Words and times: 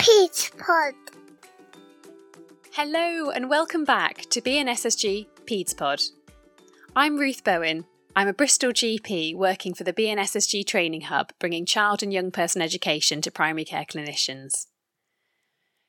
Peds 0.00 0.50
Pod. 0.56 0.94
Hello 2.72 3.28
and 3.28 3.50
welcome 3.50 3.84
back 3.84 4.22
to 4.30 4.40
BNSSG 4.40 5.26
Peds 5.44 5.76
Pod. 5.76 6.00
I'm 6.96 7.18
Ruth 7.18 7.44
Bowen. 7.44 7.84
I'm 8.16 8.26
a 8.26 8.32
Bristol 8.32 8.70
GP 8.70 9.36
working 9.36 9.74
for 9.74 9.84
the 9.84 9.92
BNSSG 9.92 10.66
Training 10.66 11.02
Hub, 11.02 11.34
bringing 11.38 11.66
child 11.66 12.02
and 12.02 12.14
young 12.14 12.30
person 12.30 12.62
education 12.62 13.20
to 13.20 13.30
primary 13.30 13.66
care 13.66 13.84
clinicians. 13.84 14.68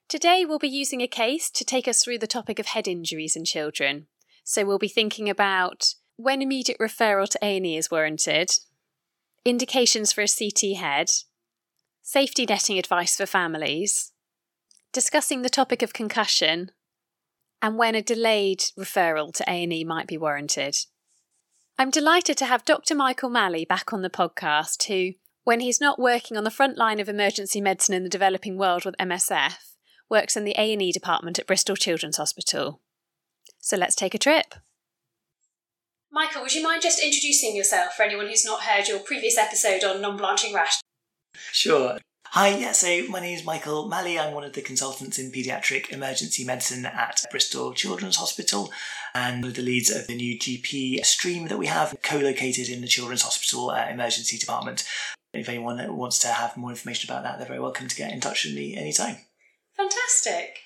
Today 0.09 0.43
we'll 0.43 0.59
be 0.59 0.67
using 0.67 0.99
a 0.99 1.07
case 1.07 1.49
to 1.49 1.63
take 1.63 1.87
us 1.87 2.03
through 2.03 2.17
the 2.17 2.27
topic 2.27 2.59
of 2.59 2.65
head 2.65 2.89
injuries 2.89 3.37
in 3.37 3.45
children. 3.45 4.07
So 4.43 4.65
we'll 4.65 4.77
be 4.77 4.89
thinking 4.89 5.29
about 5.29 5.93
when 6.17 6.41
immediate 6.41 6.79
referral 6.79 7.29
to 7.29 7.39
A&E 7.41 7.77
is 7.77 7.89
warranted, 7.89 8.51
indications 9.45 10.11
for 10.11 10.21
a 10.21 10.27
CT 10.27 10.75
head, 10.75 11.11
safety 12.01 12.45
netting 12.45 12.77
advice 12.77 13.15
for 13.15 13.25
families, 13.25 14.11
discussing 14.91 15.41
the 15.41 15.49
topic 15.49 15.81
of 15.81 15.93
concussion, 15.93 16.71
and 17.61 17.77
when 17.77 17.95
a 17.95 18.01
delayed 18.01 18.59
referral 18.77 19.33
to 19.33 19.45
A&E 19.47 19.83
might 19.83 20.07
be 20.07 20.17
warranted. 20.17 20.75
I'm 21.77 21.89
delighted 21.89 22.37
to 22.37 22.45
have 22.45 22.65
Dr. 22.65 22.95
Michael 22.95 23.29
Malley 23.29 23.65
back 23.65 23.93
on 23.93 24.01
the 24.01 24.09
podcast 24.09 24.87
who, 24.87 25.13
when 25.43 25.59
he's 25.59 25.81
not 25.81 25.99
working 25.99 26.37
on 26.37 26.43
the 26.43 26.51
front 26.51 26.77
line 26.77 26.99
of 26.99 27.09
emergency 27.09 27.61
medicine 27.61 27.95
in 27.95 28.03
the 28.03 28.09
developing 28.09 28.57
world 28.57 28.85
with 28.85 28.97
MSF, 28.97 29.55
works 30.09 30.35
in 30.35 30.43
the 30.43 30.55
A&E 30.57 30.91
department 30.91 31.39
at 31.39 31.47
Bristol 31.47 31.75
Children's 31.75 32.17
Hospital. 32.17 32.81
So 33.59 33.77
let's 33.77 33.95
take 33.95 34.13
a 34.13 34.19
trip. 34.19 34.55
Michael, 36.11 36.41
would 36.41 36.53
you 36.53 36.61
mind 36.61 36.81
just 36.81 37.01
introducing 37.01 37.55
yourself 37.55 37.93
for 37.93 38.03
anyone 38.03 38.27
who's 38.27 38.45
not 38.45 38.63
heard 38.63 38.87
your 38.87 38.99
previous 38.99 39.37
episode 39.37 39.83
on 39.83 40.01
non-blanching 40.01 40.53
rash? 40.53 40.81
Sure. 41.51 41.97
Hi, 42.33 42.55
yeah, 42.55 42.71
so 42.71 43.03
my 43.09 43.19
name 43.19 43.37
is 43.37 43.43
Michael 43.43 43.89
Malley. 43.89 44.17
I'm 44.17 44.33
one 44.33 44.45
of 44.45 44.53
the 44.53 44.61
consultants 44.61 45.19
in 45.19 45.33
paediatric 45.33 45.89
emergency 45.89 46.45
medicine 46.45 46.85
at 46.85 47.21
Bristol 47.29 47.73
Children's 47.73 48.15
Hospital 48.15 48.71
and 49.13 49.41
one 49.41 49.49
of 49.49 49.57
the 49.57 49.61
leads 49.61 49.89
of 49.89 50.07
the 50.07 50.15
new 50.15 50.39
GP 50.39 51.05
stream 51.05 51.49
that 51.49 51.59
we 51.59 51.67
have 51.67 51.93
co 52.01 52.19
located 52.19 52.69
in 52.69 52.79
the 52.79 52.87
Children's 52.87 53.23
Hospital 53.23 53.69
uh, 53.69 53.85
emergency 53.89 54.37
department. 54.37 54.87
If 55.33 55.49
anyone 55.49 55.95
wants 55.95 56.19
to 56.19 56.29
have 56.29 56.55
more 56.55 56.69
information 56.69 57.09
about 57.09 57.23
that, 57.23 57.37
they're 57.37 57.47
very 57.47 57.59
welcome 57.59 57.89
to 57.89 57.95
get 57.95 58.13
in 58.13 58.21
touch 58.21 58.45
with 58.45 58.55
me 58.55 58.77
anytime. 58.77 59.17
Fantastic. 59.75 60.59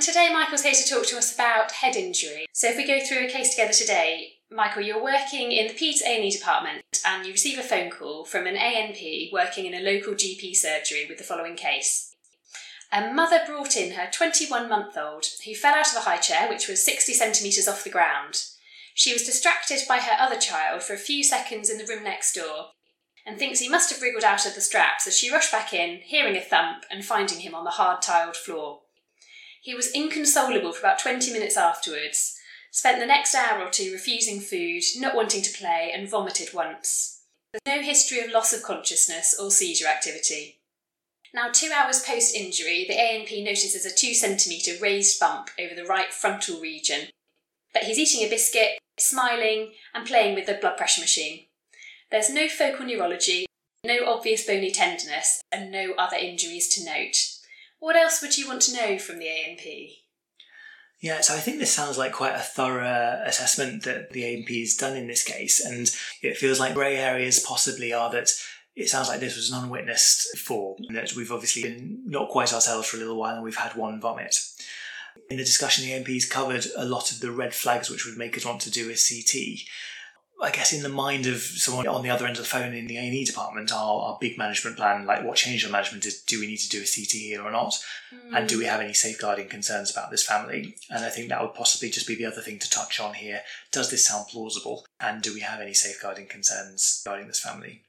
Today, 0.00 0.28
Michael's 0.32 0.64
here 0.64 0.74
to 0.74 0.88
talk 0.88 1.06
to 1.06 1.18
us 1.18 1.32
about 1.32 1.70
head 1.70 1.94
injury. 1.94 2.46
So, 2.52 2.68
if 2.68 2.76
we 2.76 2.84
go 2.84 2.98
through 2.98 3.26
a 3.26 3.30
case 3.30 3.50
together 3.50 3.72
today, 3.72 4.38
Michael, 4.54 4.82
you're 4.82 5.02
working 5.02 5.50
in 5.50 5.68
the 5.68 5.74
Peds 5.74 6.02
A&E 6.02 6.30
department 6.30 6.82
and 7.06 7.24
you 7.24 7.32
receive 7.32 7.58
a 7.58 7.62
phone 7.62 7.90
call 7.90 8.24
from 8.24 8.46
an 8.46 8.56
ANP 8.56 9.32
working 9.32 9.64
in 9.66 9.74
a 9.74 9.80
local 9.80 10.12
GP 10.12 10.54
surgery 10.54 11.06
with 11.08 11.18
the 11.18 11.24
following 11.24 11.56
case. 11.56 12.14
A 12.92 13.12
mother 13.12 13.40
brought 13.46 13.76
in 13.76 13.92
her 13.92 14.10
21 14.12 14.68
month 14.68 14.96
old 14.98 15.24
who 15.46 15.54
fell 15.54 15.74
out 15.74 15.90
of 15.90 15.96
a 15.96 16.00
high 16.00 16.18
chair 16.18 16.48
which 16.48 16.68
was 16.68 16.84
60 16.84 17.14
centimetres 17.14 17.66
off 17.66 17.84
the 17.84 17.90
ground. 17.90 18.44
She 18.94 19.12
was 19.12 19.24
distracted 19.24 19.80
by 19.88 19.98
her 19.98 20.16
other 20.18 20.38
child 20.38 20.82
for 20.82 20.92
a 20.92 20.98
few 20.98 21.24
seconds 21.24 21.70
in 21.70 21.78
the 21.78 21.86
room 21.86 22.04
next 22.04 22.34
door 22.34 22.72
and 23.24 23.38
thinks 23.38 23.60
he 23.60 23.68
must 23.68 23.90
have 23.90 24.02
wriggled 24.02 24.24
out 24.24 24.44
of 24.44 24.54
the 24.54 24.60
straps 24.60 25.06
as 25.06 25.16
she 25.16 25.32
rushed 25.32 25.52
back 25.52 25.72
in, 25.72 26.00
hearing 26.02 26.36
a 26.36 26.40
thump 26.40 26.84
and 26.90 27.04
finding 27.04 27.40
him 27.40 27.54
on 27.54 27.64
the 27.64 27.70
hard 27.70 28.02
tiled 28.02 28.36
floor. 28.36 28.80
He 29.62 29.74
was 29.74 29.92
inconsolable 29.92 30.72
for 30.72 30.80
about 30.80 30.98
20 30.98 31.32
minutes 31.32 31.56
afterwards 31.56 32.38
spent 32.72 32.98
the 32.98 33.06
next 33.06 33.34
hour 33.34 33.62
or 33.62 33.70
two 33.70 33.92
refusing 33.92 34.40
food, 34.40 34.82
not 34.96 35.14
wanting 35.14 35.42
to 35.42 35.56
play, 35.56 35.92
and 35.94 36.08
vomited 36.08 36.52
once. 36.52 37.20
There's 37.52 37.76
no 37.76 37.82
history 37.82 38.20
of 38.20 38.30
loss 38.30 38.52
of 38.52 38.62
consciousness 38.62 39.36
or 39.38 39.50
seizure 39.50 39.86
activity. 39.86 40.58
Now, 41.34 41.50
two 41.52 41.70
hours 41.74 42.02
post 42.02 42.34
injury, 42.34 42.84
the 42.88 42.96
ANP 42.96 43.44
notices 43.44 43.86
a 43.86 43.94
two 43.94 44.14
centimetre 44.14 44.72
raised 44.80 45.20
bump 45.20 45.50
over 45.60 45.74
the 45.74 45.84
right 45.84 46.12
frontal 46.12 46.60
region. 46.60 47.08
But 47.72 47.84
he's 47.84 47.98
eating 47.98 48.26
a 48.26 48.30
biscuit, 48.30 48.78
smiling, 48.98 49.72
and 49.94 50.06
playing 50.06 50.34
with 50.34 50.46
the 50.46 50.54
blood 50.54 50.76
pressure 50.76 51.00
machine. 51.00 51.46
There's 52.10 52.30
no 52.30 52.48
focal 52.48 52.86
neurology, 52.86 53.46
no 53.84 54.06
obvious 54.06 54.46
bony 54.46 54.70
tenderness, 54.70 55.42
and 55.50 55.70
no 55.70 55.92
other 55.98 56.16
injuries 56.16 56.68
to 56.70 56.84
note. 56.84 57.16
What 57.80 57.96
else 57.96 58.20
would 58.22 58.36
you 58.36 58.46
want 58.46 58.62
to 58.62 58.76
know 58.76 58.98
from 58.98 59.18
the 59.18 59.26
ANP? 59.26 60.01
Yeah, 61.02 61.20
so 61.20 61.34
I 61.34 61.38
think 61.38 61.58
this 61.58 61.72
sounds 61.72 61.98
like 61.98 62.12
quite 62.12 62.36
a 62.36 62.38
thorough 62.38 63.20
assessment 63.26 63.82
that 63.82 64.12
the 64.12 64.22
ANP 64.22 64.60
has 64.60 64.76
done 64.76 64.96
in 64.96 65.08
this 65.08 65.24
case. 65.24 65.62
And 65.62 65.92
it 66.22 66.36
feels 66.36 66.60
like 66.60 66.74
grey 66.74 66.96
areas 66.96 67.40
possibly 67.40 67.92
are 67.92 68.08
that 68.12 68.30
it 68.76 68.88
sounds 68.88 69.08
like 69.08 69.18
this 69.18 69.34
was 69.34 69.50
an 69.50 69.64
unwitnessed 69.64 70.38
fall, 70.38 70.78
that 70.90 71.12
we've 71.14 71.32
obviously 71.32 71.64
been 71.64 72.02
not 72.06 72.30
quite 72.30 72.52
ourselves 72.52 72.86
for 72.86 72.98
a 72.98 73.00
little 73.00 73.18
while 73.18 73.34
and 73.34 73.42
we've 73.42 73.56
had 73.56 73.74
one 73.74 74.00
vomit. 74.00 74.36
In 75.28 75.38
the 75.38 75.44
discussion, 75.44 75.84
the 75.84 75.92
ANP's 75.92 76.24
covered 76.24 76.66
a 76.76 76.84
lot 76.84 77.10
of 77.10 77.18
the 77.18 77.32
red 77.32 77.52
flags 77.52 77.90
which 77.90 78.06
would 78.06 78.16
make 78.16 78.36
us 78.36 78.46
want 78.46 78.60
to 78.60 78.70
do 78.70 78.88
a 78.88 78.94
CT. 78.94 79.66
I 80.40 80.50
guess 80.50 80.72
in 80.72 80.82
the 80.82 80.88
mind 80.88 81.26
of 81.26 81.38
someone 81.40 81.86
on 81.86 82.02
the 82.02 82.10
other 82.10 82.26
end 82.26 82.36
of 82.36 82.42
the 82.42 82.48
phone 82.48 82.74
in 82.74 82.88
the 82.88 82.96
A&E 82.96 83.24
department, 83.24 83.72
our, 83.72 84.02
our 84.02 84.18
big 84.20 84.36
management 84.36 84.76
plan, 84.76 85.06
like 85.06 85.24
what 85.24 85.36
change 85.36 85.64
in 85.64 85.70
management 85.70 86.04
is, 86.04 86.20
do 86.22 86.40
we 86.40 86.48
need 86.48 86.58
to 86.58 86.68
do 86.68 86.78
a 86.78 86.80
CT 86.80 87.12
here 87.12 87.42
or 87.42 87.50
not? 87.52 87.74
Mm. 88.12 88.36
And 88.36 88.48
do 88.48 88.58
we 88.58 88.64
have 88.64 88.80
any 88.80 88.92
safeguarding 88.92 89.48
concerns 89.48 89.90
about 89.90 90.10
this 90.10 90.26
family? 90.26 90.76
And 90.90 91.04
I 91.04 91.10
think 91.10 91.28
that 91.28 91.40
would 91.40 91.54
possibly 91.54 91.90
just 91.90 92.08
be 92.08 92.16
the 92.16 92.26
other 92.26 92.40
thing 92.40 92.58
to 92.58 92.70
touch 92.70 92.98
on 92.98 93.14
here. 93.14 93.42
Does 93.70 93.90
this 93.90 94.06
sound 94.06 94.26
plausible? 94.28 94.84
And 94.98 95.22
do 95.22 95.32
we 95.32 95.40
have 95.40 95.60
any 95.60 95.74
safeguarding 95.74 96.26
concerns 96.26 97.02
regarding 97.04 97.28
this 97.28 97.40
family? 97.40 97.82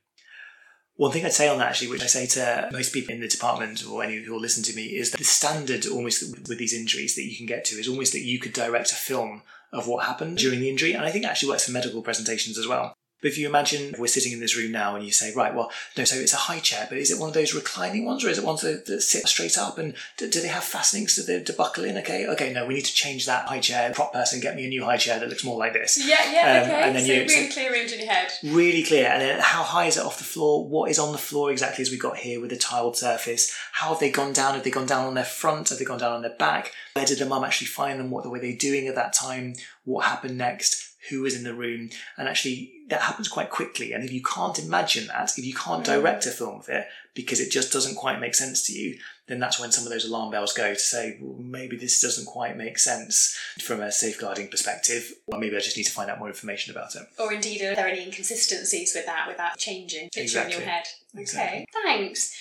One 0.96 1.12
thing 1.12 1.26
I'd 1.26 1.34
say 1.34 1.50
on 1.50 1.58
that, 1.58 1.70
actually, 1.70 1.90
which 1.90 2.04
I 2.04 2.08
say 2.08 2.28
to 2.28 2.70
most 2.72 2.94
people 2.94 3.16
in 3.16 3.22
the 3.22 3.28
department 3.28 3.84
or 3.90 4.04
any 4.04 4.24
who 4.24 4.32
will 4.32 4.40
listen 4.40 4.64
to 4.66 4.76
me, 4.76 4.96
is 4.96 5.10
that 5.12 5.18
the 5.18 5.24
standard 5.24 5.88
almost 5.88 6.22
with 6.48 6.60
these 6.60 6.74
injuries 6.74 7.16
that 7.16 7.24
you 7.24 7.36
can 7.36 7.48
get 7.48 7.66
to 7.66 7.76
is 7.76 7.88
almost 7.88 8.14
that 8.14 8.22
you 8.22 8.40
could 8.40 8.54
direct 8.54 8.92
a 8.92 8.96
film 8.96 9.42
of 9.74 9.88
what 9.88 10.06
happened 10.06 10.38
during 10.38 10.60
the 10.60 10.70
injury. 10.70 10.94
And 10.94 11.04
I 11.04 11.12
think 11.12 11.26
it 11.26 11.28
actually 11.28 11.50
works 11.50 11.66
for 11.66 11.72
medical 11.72 12.02
presentations 12.02 12.58
as 12.58 12.68
well. 12.68 12.94
But 13.24 13.32
if 13.32 13.38
you 13.38 13.48
imagine 13.48 13.96
we're 13.98 14.08
sitting 14.08 14.34
in 14.34 14.42
this 14.42 14.58
room 14.58 14.74
now 14.74 14.98
and 14.98 15.06
you 15.06 15.14
say, 15.14 15.34
right, 15.34 15.56
well, 15.56 15.72
no, 15.98 16.04
so 16.04 16.18
it's 16.18 16.34
a 16.34 16.38
high 16.38 16.60
chair, 16.60 16.86
but 16.90 16.98
is 16.98 17.10
it 17.10 17.18
one 17.18 17.30
of 17.30 17.34
those 17.34 17.56
reclining 17.56 18.04
ones 18.04 18.26
or 18.26 18.30
is 18.30 18.38
it 18.38 18.44
ones 18.44 18.62
that, 18.62 18.86
that 18.86 19.02
sit 19.02 19.26
straight 19.30 19.58
up? 19.58 19.78
And 19.78 19.96
do, 20.18 20.30
do 20.30 20.42
they 20.42 20.50
have 20.50 20.66
fastenings 20.66 21.16
to, 21.16 21.24
the, 21.24 21.42
to 21.42 21.54
buckle 21.54 21.86
in? 21.86 21.98
Okay, 22.00 22.28
okay, 22.28 22.52
no, 22.52 22.66
we 22.66 22.74
need 22.74 22.86
to 22.86 22.94
change 22.94 23.26
that 23.26 23.48
high 23.48 23.62
chair. 23.62 23.94
Prop 23.94 24.12
person, 24.12 24.42
get 24.42 24.58
me 24.58 24.66
a 24.66 24.70
new 24.70 24.84
high 24.84 24.98
chair 24.98 25.20
that 25.20 25.30
looks 25.30 25.46
more 25.46 25.58
like 25.58 25.72
this. 25.72 25.98
Yeah, 25.98 26.32
yeah, 26.34 26.62
um, 26.62 26.64
okay. 26.64 26.82
And 26.84 26.96
then 26.98 27.06
so 27.06 27.14
you, 27.14 27.20
really 27.22 27.48
so 27.48 27.54
clear 27.54 27.74
image 27.74 27.94
in 27.94 28.00
your 28.00 28.12
head. 28.12 28.32
Really 28.44 28.84
clear. 28.84 29.08
And 29.08 29.22
then 29.22 29.40
how 29.40 29.64
high 29.64 29.86
is 29.86 29.96
it 29.96 30.06
off 30.06 30.18
the 30.18 30.26
floor? 30.26 30.68
What 30.68 30.92
is 30.92 31.00
on 31.00 31.14
the 31.14 31.18
floor 31.18 31.50
exactly 31.50 31.82
as 31.82 31.92
we 31.92 31.98
got 31.98 32.18
here 32.18 32.42
with 32.42 32.50
the 32.50 32.58
tiled 32.58 32.98
surface? 32.98 33.56
How 33.72 33.90
have 33.90 34.00
they 34.00 34.12
gone 34.12 34.34
down? 34.34 34.56
Have 34.56 34.66
they 34.66 34.70
gone 34.72 34.86
down 34.86 35.06
on 35.06 35.14
their 35.14 35.24
front? 35.24 35.70
Have 35.70 35.80
they 35.80 35.86
gone 35.86 36.00
down 36.00 36.14
on 36.14 36.22
their 36.24 36.36
back? 36.36 36.72
Where 36.94 37.06
did 37.06 37.20
the 37.20 37.26
mum 37.26 37.46
actually 37.46 37.68
find 37.68 38.00
them? 38.00 38.10
What 38.10 38.30
were 38.30 38.40
they 38.40 38.54
doing 38.54 38.88
at 38.88 38.96
that 38.96 39.14
time? 39.14 39.54
What 39.86 40.06
happened 40.06 40.38
next? 40.38 40.93
Who 41.10 41.22
was 41.22 41.36
in 41.36 41.44
the 41.44 41.54
room, 41.54 41.90
and 42.18 42.28
actually 42.28 42.72
that 42.90 43.02
happens 43.02 43.28
quite 43.28 43.50
quickly. 43.50 43.94
And 43.94 44.04
if 44.04 44.12
you 44.12 44.22
can't 44.22 44.60
imagine 44.60 45.08
that, 45.08 45.38
if 45.38 45.46
you 45.46 45.54
can't 45.54 45.84
mm. 45.84 45.86
direct 45.86 46.26
a 46.26 46.32
film 46.32 46.60
of 46.60 46.70
it 46.70 46.88
because 47.14 47.40
it 47.40 47.52
just 47.52 47.72
doesn't 47.72 47.96
quite 47.96 48.20
make 48.20 48.36
sense 48.36 48.66
to 48.68 48.74
you, 48.74 48.98
then 49.28 49.40
that's 49.40 49.60
when 49.60 49.72
some 49.72 49.86
of 49.86 49.92
those 49.92 50.06
alarm 50.06 50.32
bells 50.32 50.54
go 50.54 50.74
to 50.74 50.80
say, 50.80 51.18
well, 51.22 51.38
maybe 51.40 51.78
this 51.78 52.02
doesn't 52.02 52.26
quite 52.26 52.58
make 52.58 52.78
sense 52.78 53.38
from 53.62 53.82
a 53.82 53.92
safeguarding 53.92 54.50
perspective, 54.50 55.14
or 55.28 55.40
maybe 55.40 55.56
I 55.56 55.60
just 55.60 55.78
need 55.78 55.84
to 55.84 55.92
find 55.92 56.10
out 56.10 56.20
more 56.20 56.28
information 56.28 56.76
about 56.76 56.96
it. 56.96 57.04
Or 57.18 57.32
indeed, 57.32 57.62
are 57.62 57.76
there 57.76 57.88
any 57.88 58.04
inconsistencies 58.04 58.94
with 58.94 59.06
that, 59.06 59.28
with 59.28 59.38
that 59.38 59.58
changing 59.58 60.10
picture 60.10 60.22
exactly. 60.22 60.56
in 60.56 60.60
your 60.60 60.70
head? 60.70 60.84
Exactly. 61.16 61.60
Okay, 61.60 61.66
thanks. 61.84 62.36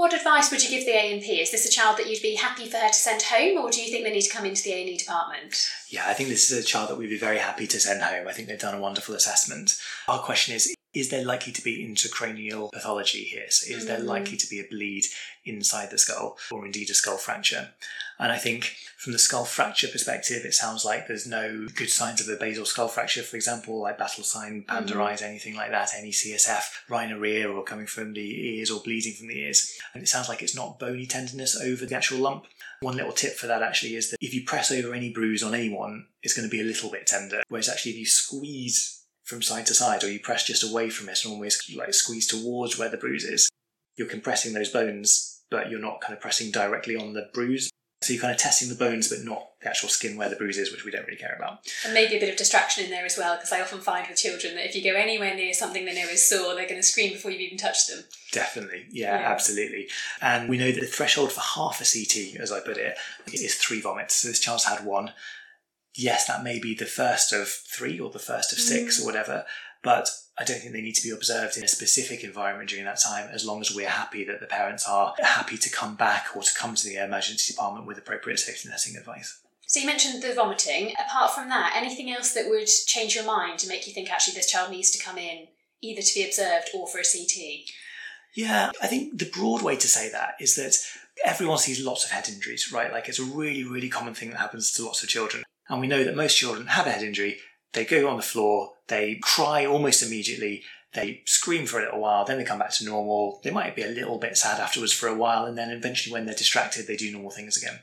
What 0.00 0.14
advice 0.14 0.50
would 0.50 0.64
you 0.64 0.70
give 0.70 0.86
the 0.86 0.92
ANP? 0.92 1.42
Is 1.42 1.50
this 1.50 1.66
a 1.66 1.70
child 1.70 1.98
that 1.98 2.08
you'd 2.08 2.22
be 2.22 2.34
happy 2.34 2.66
for 2.70 2.78
her 2.78 2.88
to 2.88 2.94
send 2.94 3.20
home, 3.20 3.58
or 3.58 3.70
do 3.70 3.82
you 3.82 3.90
think 3.90 4.02
they 4.02 4.10
need 4.10 4.22
to 4.22 4.34
come 4.34 4.46
into 4.46 4.62
the 4.62 4.72
A&E 4.72 4.96
department? 4.96 5.68
Yeah, 5.90 6.04
I 6.06 6.14
think 6.14 6.30
this 6.30 6.50
is 6.50 6.58
a 6.58 6.66
child 6.66 6.88
that 6.88 6.96
we'd 6.96 7.10
be 7.10 7.18
very 7.18 7.36
happy 7.36 7.66
to 7.66 7.78
send 7.78 8.00
home. 8.00 8.26
I 8.26 8.32
think 8.32 8.48
they've 8.48 8.58
done 8.58 8.74
a 8.74 8.80
wonderful 8.80 9.14
assessment. 9.14 9.78
Our 10.08 10.20
question 10.20 10.54
is 10.54 10.74
is 10.94 11.10
there 11.10 11.22
likely 11.22 11.52
to 11.52 11.62
be 11.62 11.86
intracranial 11.86 12.72
pathology 12.72 13.24
here? 13.24 13.50
So, 13.50 13.74
is 13.74 13.84
mm. 13.84 13.88
there 13.88 13.98
likely 13.98 14.38
to 14.38 14.48
be 14.48 14.58
a 14.58 14.66
bleed 14.70 15.04
inside 15.44 15.90
the 15.90 15.98
skull 15.98 16.38
or 16.50 16.64
indeed 16.64 16.88
a 16.88 16.94
skull 16.94 17.18
fracture? 17.18 17.68
And 18.20 18.30
I 18.30 18.36
think 18.36 18.76
from 18.98 19.12
the 19.14 19.18
skull 19.18 19.46
fracture 19.46 19.88
perspective, 19.88 20.44
it 20.44 20.52
sounds 20.52 20.84
like 20.84 21.08
there's 21.08 21.26
no 21.26 21.66
good 21.74 21.88
signs 21.88 22.20
of 22.20 22.28
a 22.28 22.38
basal 22.38 22.66
skull 22.66 22.88
fracture, 22.88 23.22
for 23.22 23.36
example, 23.36 23.80
like 23.80 23.98
battle 23.98 24.22
sign, 24.22 24.62
panda 24.68 24.92
mm. 24.92 25.00
eyes, 25.00 25.22
anything 25.22 25.56
like 25.56 25.70
that, 25.70 25.90
any 25.96 26.10
CSF, 26.10 26.64
rhinorrhea 26.90 27.50
or 27.50 27.64
coming 27.64 27.86
from 27.86 28.12
the 28.12 28.58
ears 28.58 28.70
or 28.70 28.80
bleeding 28.80 29.14
from 29.14 29.28
the 29.28 29.40
ears. 29.40 29.74
And 29.94 30.02
it 30.02 30.06
sounds 30.06 30.28
like 30.28 30.42
it's 30.42 30.54
not 30.54 30.78
bony 30.78 31.06
tenderness 31.06 31.58
over 31.58 31.86
the 31.86 31.96
actual 31.96 32.18
lump. 32.18 32.44
One 32.82 32.96
little 32.96 33.12
tip 33.12 33.36
for 33.36 33.46
that 33.46 33.62
actually 33.62 33.96
is 33.96 34.10
that 34.10 34.18
if 34.20 34.34
you 34.34 34.44
press 34.44 34.70
over 34.70 34.94
any 34.94 35.10
bruise 35.10 35.42
on 35.42 35.54
anyone, 35.54 36.06
it's 36.22 36.36
going 36.36 36.48
to 36.48 36.54
be 36.54 36.60
a 36.60 36.64
little 36.64 36.90
bit 36.90 37.06
tender. 37.06 37.42
Whereas 37.48 37.70
actually, 37.70 37.92
if 37.92 37.98
you 37.98 38.06
squeeze 38.06 39.00
from 39.30 39.40
side 39.40 39.64
to 39.64 39.74
side, 39.74 40.02
or 40.02 40.10
you 40.10 40.18
press 40.18 40.44
just 40.44 40.68
away 40.68 40.90
from 40.90 41.08
it 41.08 41.24
and 41.24 41.32
almost 41.32 41.72
like 41.74 41.94
squeeze 41.94 42.26
towards 42.26 42.76
where 42.76 42.88
the 42.88 42.96
bruise 42.96 43.24
is. 43.24 43.48
You're 43.96 44.08
compressing 44.08 44.52
those 44.52 44.70
bones, 44.70 45.42
but 45.50 45.70
you're 45.70 45.80
not 45.80 46.00
kind 46.00 46.12
of 46.12 46.20
pressing 46.20 46.50
directly 46.50 46.96
on 46.96 47.12
the 47.12 47.30
bruise. 47.32 47.70
So 48.02 48.14
you're 48.14 48.22
kind 48.22 48.32
of 48.32 48.40
testing 48.40 48.70
the 48.70 48.74
bones, 48.74 49.08
but 49.08 49.24
not 49.24 49.50
the 49.60 49.68
actual 49.68 49.90
skin 49.90 50.16
where 50.16 50.30
the 50.30 50.36
bruise 50.36 50.56
is, 50.56 50.72
which 50.72 50.86
we 50.86 50.90
don't 50.90 51.04
really 51.06 51.18
care 51.18 51.36
about. 51.36 51.58
And 51.84 51.92
maybe 51.92 52.16
a 52.16 52.20
bit 52.20 52.30
of 52.30 52.36
distraction 52.36 52.82
in 52.82 52.90
there 52.90 53.04
as 53.04 53.18
well, 53.18 53.36
because 53.36 53.52
I 53.52 53.60
often 53.60 53.80
find 53.80 54.08
with 54.08 54.16
children 54.16 54.54
that 54.54 54.64
if 54.64 54.74
you 54.74 54.82
go 54.82 54.96
anywhere 54.98 55.34
near 55.34 55.52
something 55.52 55.84
they 55.84 55.94
know 55.94 56.08
is 56.08 56.26
sore, 56.26 56.54
they're 56.54 56.66
going 56.66 56.80
to 56.80 56.86
scream 56.86 57.12
before 57.12 57.30
you've 57.30 57.42
even 57.42 57.58
touched 57.58 57.88
them. 57.88 58.04
Definitely, 58.32 58.86
yeah, 58.90 59.20
Yeah. 59.20 59.30
absolutely. 59.30 59.88
And 60.22 60.48
we 60.48 60.56
know 60.56 60.72
that 60.72 60.80
the 60.80 60.86
threshold 60.86 61.30
for 61.30 61.40
half 61.40 61.82
a 61.82 61.84
CT, 61.84 62.40
as 62.40 62.50
I 62.50 62.60
put 62.60 62.78
it, 62.78 62.96
is 63.30 63.56
three 63.56 63.82
vomits. 63.82 64.14
So 64.14 64.28
this 64.28 64.40
child's 64.40 64.64
had 64.64 64.82
one. 64.82 65.12
Yes, 65.94 66.26
that 66.26 66.42
may 66.42 66.58
be 66.58 66.74
the 66.74 66.86
first 66.86 67.34
of 67.34 67.48
three 67.48 68.00
or 68.00 68.10
the 68.10 68.18
first 68.18 68.50
of 68.52 68.60
six 68.60 68.98
mm. 68.98 69.02
or 69.02 69.06
whatever, 69.06 69.44
but 69.82 70.08
I 70.38 70.44
don't 70.44 70.60
think 70.60 70.72
they 70.72 70.80
need 70.80 70.94
to 70.94 71.02
be 71.06 71.14
observed 71.14 71.56
in 71.56 71.64
a 71.64 71.68
specific 71.68 72.24
environment 72.24 72.70
during 72.70 72.86
that 72.86 73.00
time 73.00 73.28
as 73.32 73.44
long 73.44 73.60
as 73.60 73.74
we're 73.74 73.88
happy 73.88 74.24
that 74.24 74.40
the 74.40 74.46
parents 74.46 74.88
are 74.88 75.14
happy 75.18 75.58
to 75.58 75.70
come 75.70 75.96
back 75.96 76.28
or 76.34 76.42
to 76.42 76.54
come 76.54 76.74
to 76.74 76.88
the 76.88 76.96
emergency 76.96 77.52
department 77.52 77.86
with 77.86 77.98
appropriate 77.98 78.38
safety 78.38 78.68
netting 78.68 78.96
advice. 78.96 79.40
So 79.66 79.80
you 79.80 79.86
mentioned 79.86 80.22
the 80.22 80.34
vomiting. 80.34 80.94
Apart 80.98 81.32
from 81.32 81.48
that, 81.50 81.74
anything 81.76 82.10
else 82.10 82.32
that 82.32 82.48
would 82.48 82.66
change 82.66 83.14
your 83.14 83.24
mind 83.24 83.58
to 83.60 83.68
make 83.68 83.86
you 83.86 83.92
think 83.92 84.10
actually 84.10 84.34
this 84.34 84.50
child 84.50 84.70
needs 84.70 84.90
to 84.92 85.04
come 85.04 85.18
in 85.18 85.46
either 85.82 86.02
to 86.02 86.14
be 86.14 86.24
observed 86.24 86.70
or 86.74 86.88
for 86.88 86.98
a 86.98 87.04
CT? 87.04 87.70
Yeah, 88.34 88.70
I 88.82 88.86
think 88.86 89.18
the 89.18 89.30
broad 89.32 89.62
way 89.62 89.76
to 89.76 89.88
say 89.88 90.10
that 90.10 90.34
is 90.40 90.56
that 90.56 90.76
everyone 91.24 91.58
sees 91.58 91.84
lots 91.84 92.04
of 92.04 92.10
head 92.10 92.28
injuries, 92.28 92.72
right? 92.72 92.92
Like 92.92 93.08
it's 93.08 93.18
a 93.18 93.24
really, 93.24 93.64
really 93.64 93.88
common 93.88 94.14
thing 94.14 94.30
that 94.30 94.38
happens 94.38 94.72
to 94.72 94.84
lots 94.84 95.02
of 95.02 95.08
children. 95.08 95.44
And 95.68 95.80
we 95.80 95.86
know 95.86 96.02
that 96.02 96.16
most 96.16 96.36
children 96.36 96.66
have 96.66 96.86
a 96.86 96.90
head 96.90 97.02
injury, 97.02 97.38
they 97.72 97.84
go 97.84 98.08
on 98.08 98.16
the 98.16 98.22
floor, 98.22 98.72
they 98.88 99.16
cry 99.22 99.64
almost 99.64 100.02
immediately, 100.02 100.62
they 100.92 101.22
scream 101.24 101.66
for 101.66 101.78
a 101.78 101.84
little 101.84 102.00
while, 102.00 102.24
then 102.24 102.38
they 102.38 102.44
come 102.44 102.58
back 102.58 102.72
to 102.72 102.84
normal. 102.84 103.40
They 103.44 103.50
might 103.50 103.76
be 103.76 103.82
a 103.82 103.88
little 103.88 104.18
bit 104.18 104.36
sad 104.36 104.60
afterwards 104.60 104.92
for 104.92 105.08
a 105.08 105.14
while, 105.14 105.44
and 105.44 105.56
then 105.56 105.70
eventually, 105.70 106.12
when 106.12 106.26
they're 106.26 106.34
distracted, 106.34 106.86
they 106.86 106.96
do 106.96 107.12
normal 107.12 107.30
things 107.30 107.56
again. 107.56 107.78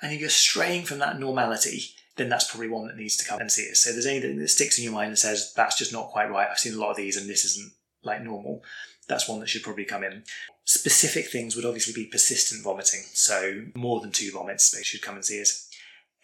And 0.00 0.12
if 0.12 0.20
you're 0.20 0.28
straying 0.28 0.84
from 0.84 1.00
that 1.00 1.18
normality, 1.18 1.90
then 2.16 2.28
that's 2.28 2.48
probably 2.48 2.68
one 2.68 2.86
that 2.86 2.96
needs 2.96 3.16
to 3.16 3.26
come 3.26 3.40
and 3.40 3.50
see 3.50 3.70
us. 3.70 3.80
So 3.80 3.90
if 3.90 3.96
there's 3.96 4.06
anything 4.06 4.38
that 4.38 4.48
sticks 4.48 4.78
in 4.78 4.84
your 4.84 4.92
mind 4.92 5.08
and 5.08 5.18
says, 5.18 5.52
that's 5.54 5.76
just 5.76 5.92
not 5.92 6.10
quite 6.10 6.30
right, 6.30 6.48
I've 6.50 6.58
seen 6.58 6.74
a 6.74 6.78
lot 6.78 6.90
of 6.90 6.96
these 6.96 7.16
and 7.16 7.28
this 7.28 7.44
isn't 7.44 7.72
like 8.02 8.22
normal, 8.22 8.62
that's 9.08 9.28
one 9.28 9.40
that 9.40 9.48
should 9.48 9.62
probably 9.62 9.84
come 9.84 10.02
in. 10.02 10.24
Specific 10.64 11.28
things 11.28 11.54
would 11.54 11.64
obviously 11.64 11.92
be 11.92 12.08
persistent 12.08 12.64
vomiting. 12.64 13.02
So 13.12 13.66
more 13.74 14.00
than 14.00 14.12
two 14.12 14.32
vomits, 14.32 14.70
they 14.70 14.82
should 14.82 15.02
come 15.02 15.14
and 15.14 15.24
see 15.24 15.40
us. 15.40 15.65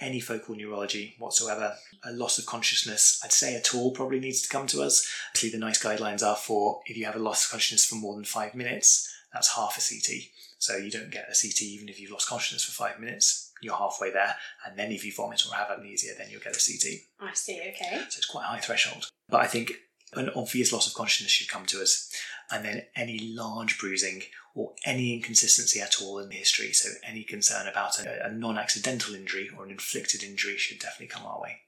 Any 0.02 0.19
focal 0.19 0.56
neurology 0.56 1.14
whatsoever, 1.19 1.75
a 2.04 2.12
loss 2.12 2.38
of 2.38 2.46
consciousness, 2.46 3.20
I'd 3.22 3.32
say 3.32 3.54
at 3.54 3.72
all 3.72 3.93
probably 3.93 4.19
needs 4.19 4.43
to 4.43 4.49
come 4.49 4.66
to 4.69 4.82
us. 4.82 5.08
Actually, 5.28 5.50
the 5.50 5.58
NICE 5.58 5.82
guidelines 5.82 6.26
are 6.26 6.37
for 6.37 6.81
if 6.87 6.96
you 6.96 7.04
have 7.04 7.14
a 7.14 7.20
loss 7.20 7.44
of 7.44 7.52
consciousness 7.52 7.84
for 7.84 7.94
more 7.94 8.16
than 8.16 8.25
five 8.25 8.54
minutes, 8.54 9.08
that's 9.32 9.54
half 9.54 9.78
a 9.78 9.81
CT. 9.81 10.25
So 10.58 10.76
you 10.76 10.90
don't 10.90 11.10
get 11.10 11.28
a 11.31 11.40
CT 11.40 11.62
even 11.62 11.88
if 11.88 12.00
you've 12.00 12.10
lost 12.10 12.28
consciousness 12.28 12.64
for 12.64 12.72
five 12.72 12.99
minutes. 12.99 13.52
You're 13.62 13.76
halfway 13.76 14.10
there. 14.10 14.34
And 14.66 14.76
then 14.76 14.90
if 14.90 15.04
you 15.04 15.12
vomit 15.12 15.46
or 15.46 15.54
have 15.54 15.70
amnesia, 15.70 16.14
then 16.19 16.28
you'll 16.31 16.40
get 16.40 16.56
a 16.56 16.60
CT. 16.60 17.00
I 17.20 17.34
see, 17.34 17.60
okay. 17.60 17.99
So 18.08 18.19
it's 18.19 18.26
quite 18.26 18.43
a 18.43 18.49
high 18.49 18.58
threshold. 18.58 19.08
But 19.28 19.40
I 19.40 19.46
think 19.46 19.72
an 20.14 20.31
obvious 20.37 20.72
loss 20.72 20.87
of 20.87 20.94
consciousness 20.94 21.31
should 21.31 21.49
come 21.49 21.64
to 21.66 21.81
us. 21.81 22.12
And 22.52 22.64
then 22.64 22.82
any 22.94 23.19
large 23.19 23.78
bruising 23.78 24.22
or 24.54 24.75
any 24.84 25.14
inconsistency 25.14 25.81
at 25.81 26.02
all 26.02 26.19
in 26.19 26.28
the 26.28 26.37
history, 26.37 26.72
so 26.72 26.90
any 27.02 27.25
concern 27.25 27.66
about 27.66 27.99
a, 27.99 28.26
a 28.26 28.31
non 28.31 28.58
accidental 28.58 29.14
injury 29.14 29.50
or 29.56 29.64
an 29.64 29.70
inflicted 29.70 30.22
injury 30.22 30.56
should 30.58 30.78
definitely 30.78 31.06
come 31.06 31.25
our 31.25 31.40
way. 31.40 31.62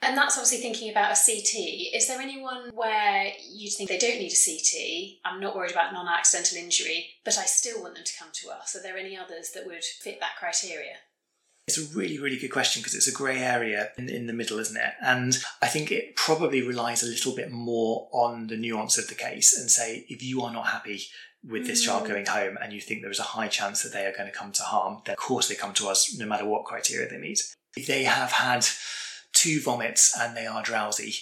And 0.00 0.16
that's 0.16 0.36
obviously 0.36 0.58
thinking 0.58 0.90
about 0.90 1.10
a 1.10 1.20
CT. 1.20 1.54
Is 1.92 2.06
there 2.06 2.20
anyone 2.20 2.70
where 2.72 3.32
you 3.50 3.68
think 3.68 3.88
they 3.88 3.98
don't 3.98 4.18
need 4.18 4.32
a 4.32 4.36
CT? 4.36 5.18
I'm 5.24 5.40
not 5.40 5.56
worried 5.56 5.72
about 5.72 5.92
non 5.92 6.06
accidental 6.06 6.58
injury, 6.58 7.08
but 7.24 7.36
I 7.36 7.44
still 7.46 7.82
want 7.82 7.96
them 7.96 8.04
to 8.04 8.18
come 8.18 8.28
to 8.34 8.50
us. 8.50 8.76
Are 8.76 8.82
there 8.82 8.96
any 8.96 9.16
others 9.16 9.50
that 9.54 9.66
would 9.66 9.82
fit 9.82 10.20
that 10.20 10.36
criteria? 10.38 10.96
It's 11.68 11.78
a 11.78 11.98
really, 11.98 12.18
really 12.18 12.38
good 12.38 12.50
question 12.50 12.80
because 12.80 12.94
it's 12.94 13.06
a 13.06 13.12
grey 13.12 13.40
area 13.40 13.90
in, 13.98 14.08
in 14.08 14.26
the 14.26 14.32
middle, 14.32 14.58
isn't 14.58 14.76
it? 14.76 14.94
And 15.02 15.36
I 15.60 15.66
think 15.66 15.92
it 15.92 16.16
probably 16.16 16.62
relies 16.62 17.02
a 17.02 17.06
little 17.06 17.36
bit 17.36 17.50
more 17.52 18.08
on 18.10 18.46
the 18.46 18.56
nuance 18.56 18.96
of 18.96 19.08
the 19.08 19.14
case 19.14 19.58
and 19.58 19.70
say, 19.70 20.06
if 20.08 20.22
you 20.22 20.40
are 20.42 20.52
not 20.52 20.68
happy 20.68 21.02
with 21.44 21.66
this 21.66 21.84
child 21.84 22.04
Mm. 22.04 22.08
going 22.08 22.26
home 22.26 22.58
and 22.60 22.72
you 22.72 22.80
think 22.80 23.02
there 23.02 23.10
is 23.10 23.20
a 23.20 23.34
high 23.34 23.48
chance 23.48 23.82
that 23.82 23.92
they 23.92 24.06
are 24.06 24.12
going 24.16 24.30
to 24.30 24.36
come 24.36 24.50
to 24.52 24.62
harm, 24.62 25.02
then 25.04 25.12
of 25.12 25.18
course 25.18 25.48
they 25.48 25.54
come 25.54 25.74
to 25.74 25.88
us 25.88 26.16
no 26.18 26.26
matter 26.26 26.46
what 26.46 26.64
criteria 26.64 27.08
they 27.08 27.18
meet. 27.18 27.40
If 27.76 27.86
they 27.86 28.04
have 28.04 28.32
had 28.32 28.66
two 29.32 29.60
vomits 29.60 30.18
and 30.18 30.36
they 30.36 30.46
are 30.46 30.62
drowsy, 30.62 31.16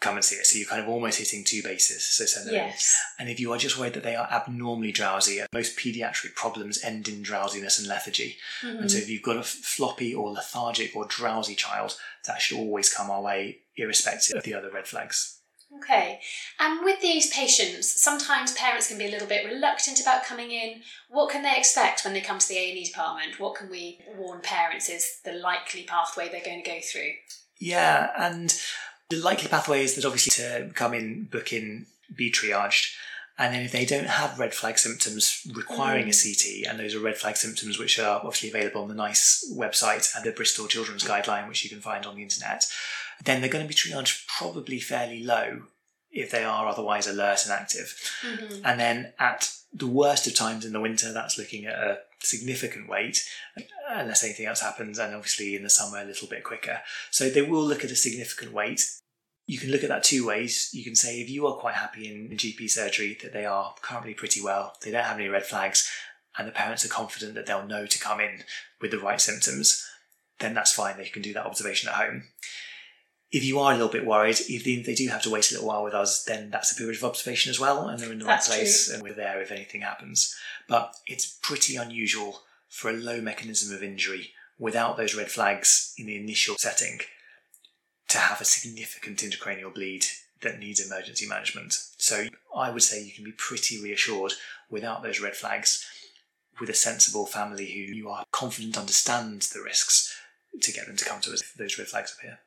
come 0.00 0.16
and 0.16 0.24
see 0.24 0.36
it. 0.36 0.46
So 0.46 0.58
you're 0.58 0.68
kind 0.68 0.82
of 0.82 0.88
almost 0.88 1.18
hitting 1.18 1.44
two 1.44 1.62
bases. 1.62 2.04
So 2.04 2.24
send 2.26 2.46
them 2.46 2.54
in. 2.54 2.60
Yes. 2.68 2.98
And 3.18 3.28
if 3.28 3.40
you 3.40 3.52
are 3.52 3.58
just 3.58 3.78
worried 3.78 3.94
that 3.94 4.02
they 4.02 4.16
are 4.16 4.28
abnormally 4.30 4.92
drowsy, 4.92 5.40
most 5.52 5.78
paediatric 5.78 6.34
problems 6.34 6.82
end 6.82 7.08
in 7.08 7.22
drowsiness 7.22 7.78
and 7.78 7.88
lethargy. 7.88 8.36
Mm-hmm. 8.62 8.78
And 8.78 8.90
so 8.90 8.98
if 8.98 9.08
you've 9.08 9.22
got 9.22 9.36
a 9.36 9.42
floppy 9.42 10.14
or 10.14 10.30
lethargic 10.30 10.94
or 10.94 11.06
drowsy 11.06 11.54
child, 11.54 11.96
that 12.26 12.40
should 12.40 12.58
always 12.58 12.92
come 12.92 13.10
our 13.10 13.22
way, 13.22 13.58
irrespective 13.76 14.36
of 14.36 14.44
the 14.44 14.54
other 14.54 14.70
red 14.70 14.86
flags. 14.86 15.40
Okay. 15.78 16.20
And 16.60 16.84
with 16.84 17.00
these 17.00 17.32
patients, 17.32 18.00
sometimes 18.00 18.54
parents 18.54 18.88
can 18.88 18.98
be 18.98 19.06
a 19.06 19.10
little 19.10 19.26
bit 19.26 19.44
reluctant 19.44 20.00
about 20.00 20.24
coming 20.24 20.50
in. 20.50 20.82
What 21.10 21.30
can 21.30 21.42
they 21.42 21.56
expect 21.56 22.04
when 22.04 22.14
they 22.14 22.20
come 22.20 22.38
to 22.38 22.48
the 22.48 22.56
A&E 22.56 22.84
department? 22.84 23.40
What 23.40 23.56
can 23.56 23.68
we 23.68 24.00
warn 24.16 24.40
parents 24.42 24.88
is 24.88 25.20
the 25.24 25.32
likely 25.32 25.82
pathway 25.82 26.28
they're 26.28 26.44
going 26.44 26.62
to 26.62 26.70
go 26.70 26.78
through? 26.80 27.10
Yeah, 27.58 28.10
and 28.18 28.54
the 29.08 29.16
likely 29.16 29.48
pathway 29.48 29.84
is 29.84 29.94
that 29.94 30.04
obviously 30.04 30.42
to 30.42 30.70
come 30.74 30.94
in, 30.94 31.24
book 31.24 31.52
in, 31.52 31.86
be 32.14 32.30
triaged. 32.30 32.94
And 33.38 33.54
then 33.54 33.62
if 33.62 33.72
they 33.72 33.84
don't 33.84 34.06
have 34.06 34.38
red 34.38 34.54
flag 34.54 34.78
symptoms 34.78 35.46
requiring 35.54 36.06
a 36.06 36.10
mm. 36.10 36.64
CT, 36.64 36.70
and 36.70 36.80
those 36.80 36.94
are 36.94 37.00
red 37.00 37.18
flag 37.18 37.36
symptoms 37.36 37.78
which 37.78 37.98
are 37.98 38.16
obviously 38.16 38.48
available 38.48 38.82
on 38.82 38.88
the 38.88 38.94
NICE 38.94 39.52
website 39.54 40.14
and 40.16 40.24
the 40.24 40.32
Bristol 40.32 40.66
Children's 40.66 41.04
Guideline, 41.04 41.46
which 41.46 41.62
you 41.62 41.68
can 41.68 41.80
find 41.80 42.06
on 42.06 42.16
the 42.16 42.22
internet, 42.22 42.64
then 43.22 43.40
they're 43.40 43.50
going 43.50 43.64
to 43.64 43.68
be 43.68 43.74
triaged 43.74 44.26
probably 44.26 44.80
fairly 44.80 45.22
low 45.22 45.62
if 46.10 46.30
they 46.30 46.44
are 46.44 46.66
otherwise 46.66 47.06
alert 47.06 47.44
and 47.44 47.52
active. 47.52 47.94
Mm-hmm. 48.22 48.64
And 48.64 48.80
then 48.80 49.12
at 49.18 49.52
the 49.72 49.86
worst 49.86 50.26
of 50.26 50.34
times 50.34 50.64
in 50.64 50.72
the 50.72 50.80
winter, 50.80 51.12
that's 51.12 51.36
looking 51.36 51.66
at 51.66 51.74
a 51.74 51.98
significant 52.20 52.88
wait, 52.88 53.22
unless 53.88 54.24
anything 54.24 54.46
else 54.46 54.60
happens, 54.60 54.98
and 54.98 55.14
obviously 55.14 55.54
in 55.54 55.62
the 55.62 55.70
summer 55.70 55.98
a 55.98 56.04
little 56.04 56.28
bit 56.28 56.44
quicker. 56.44 56.80
So 57.10 57.28
they 57.28 57.42
will 57.42 57.64
look 57.64 57.84
at 57.84 57.90
a 57.90 57.96
significant 57.96 58.52
wait. 58.52 58.82
You 59.46 59.58
can 59.58 59.70
look 59.70 59.82
at 59.82 59.88
that 59.88 60.02
two 60.02 60.26
ways. 60.26 60.70
You 60.72 60.82
can 60.82 60.96
say 60.96 61.20
if 61.20 61.30
you 61.30 61.46
are 61.46 61.56
quite 61.56 61.74
happy 61.74 62.08
in 62.08 62.36
GP 62.36 62.68
surgery 62.68 63.16
that 63.22 63.32
they 63.32 63.46
are 63.46 63.74
currently 63.80 64.14
pretty 64.14 64.42
well, 64.42 64.74
they 64.82 64.90
don't 64.90 65.04
have 65.04 65.18
any 65.18 65.28
red 65.28 65.44
flags, 65.44 65.88
and 66.36 66.48
the 66.48 66.52
parents 66.52 66.84
are 66.84 66.88
confident 66.88 67.34
that 67.34 67.46
they'll 67.46 67.66
know 67.66 67.86
to 67.86 67.98
come 67.98 68.20
in 68.20 68.42
with 68.80 68.90
the 68.90 68.98
right 68.98 69.20
symptoms, 69.20 69.84
then 70.40 70.54
that's 70.54 70.72
fine. 70.72 70.96
They 70.96 71.08
can 71.08 71.22
do 71.22 71.32
that 71.34 71.46
observation 71.46 71.88
at 71.88 71.94
home. 71.94 72.24
If 73.36 73.44
you 73.44 73.58
are 73.58 73.72
a 73.72 73.74
little 73.74 73.92
bit 73.92 74.06
worried, 74.06 74.38
if 74.48 74.64
they, 74.64 74.94
do 74.94 75.08
have 75.08 75.20
to 75.24 75.30
wait 75.30 75.50
a 75.50 75.54
little 75.54 75.68
while 75.68 75.84
with 75.84 75.92
us, 75.92 76.24
then 76.24 76.48
that's 76.48 76.72
a 76.72 76.74
period 76.74 76.96
of 76.96 77.04
observation 77.04 77.50
as 77.50 77.60
well, 77.60 77.86
and 77.86 77.98
they're 77.98 78.10
in 78.10 78.18
the 78.18 78.24
That's 78.24 78.48
right 78.48 78.60
place, 78.60 78.88
and 78.88 79.02
we're 79.02 79.12
there 79.12 79.42
if 79.42 79.50
anything 79.50 79.82
happens. 79.82 80.34
But 80.66 80.94
it's 81.06 81.38
pretty 81.42 81.76
unusual 81.76 82.40
for 82.70 82.88
a 82.88 82.94
low 82.94 83.20
mechanism 83.20 83.76
of 83.76 83.82
injury 83.82 84.30
without 84.58 84.96
those 84.96 85.14
red 85.14 85.30
flags 85.30 85.92
in 85.98 86.06
the 86.06 86.16
initial 86.16 86.56
setting 86.56 87.00
to 88.08 88.16
have 88.16 88.40
a 88.40 88.46
significant 88.46 89.18
intracranial 89.18 89.74
bleed 89.74 90.06
that 90.40 90.58
needs 90.58 90.80
emergency 90.80 91.26
management. 91.26 91.74
So 91.98 92.28
I 92.56 92.70
would 92.70 92.84
say 92.84 93.02
you 93.02 93.12
can 93.12 93.24
be 93.24 93.32
pretty 93.32 93.82
reassured 93.82 94.32
without 94.70 95.02
those 95.02 95.20
red 95.20 95.36
flags 95.36 95.86
with 96.58 96.70
a 96.70 96.74
sensible 96.74 97.26
family 97.26 97.66
who 97.66 97.80
you 97.80 98.08
are 98.08 98.24
confident 98.32 98.78
understands 98.78 99.50
the 99.50 99.60
risks 99.60 100.18
to 100.62 100.72
get 100.72 100.86
them 100.86 100.96
to 100.96 101.04
come 101.04 101.20
to 101.20 101.34
us 101.34 101.42
if 101.42 101.52
those 101.52 101.78
red 101.78 101.88
flags 101.88 102.16
appear. 102.18 102.38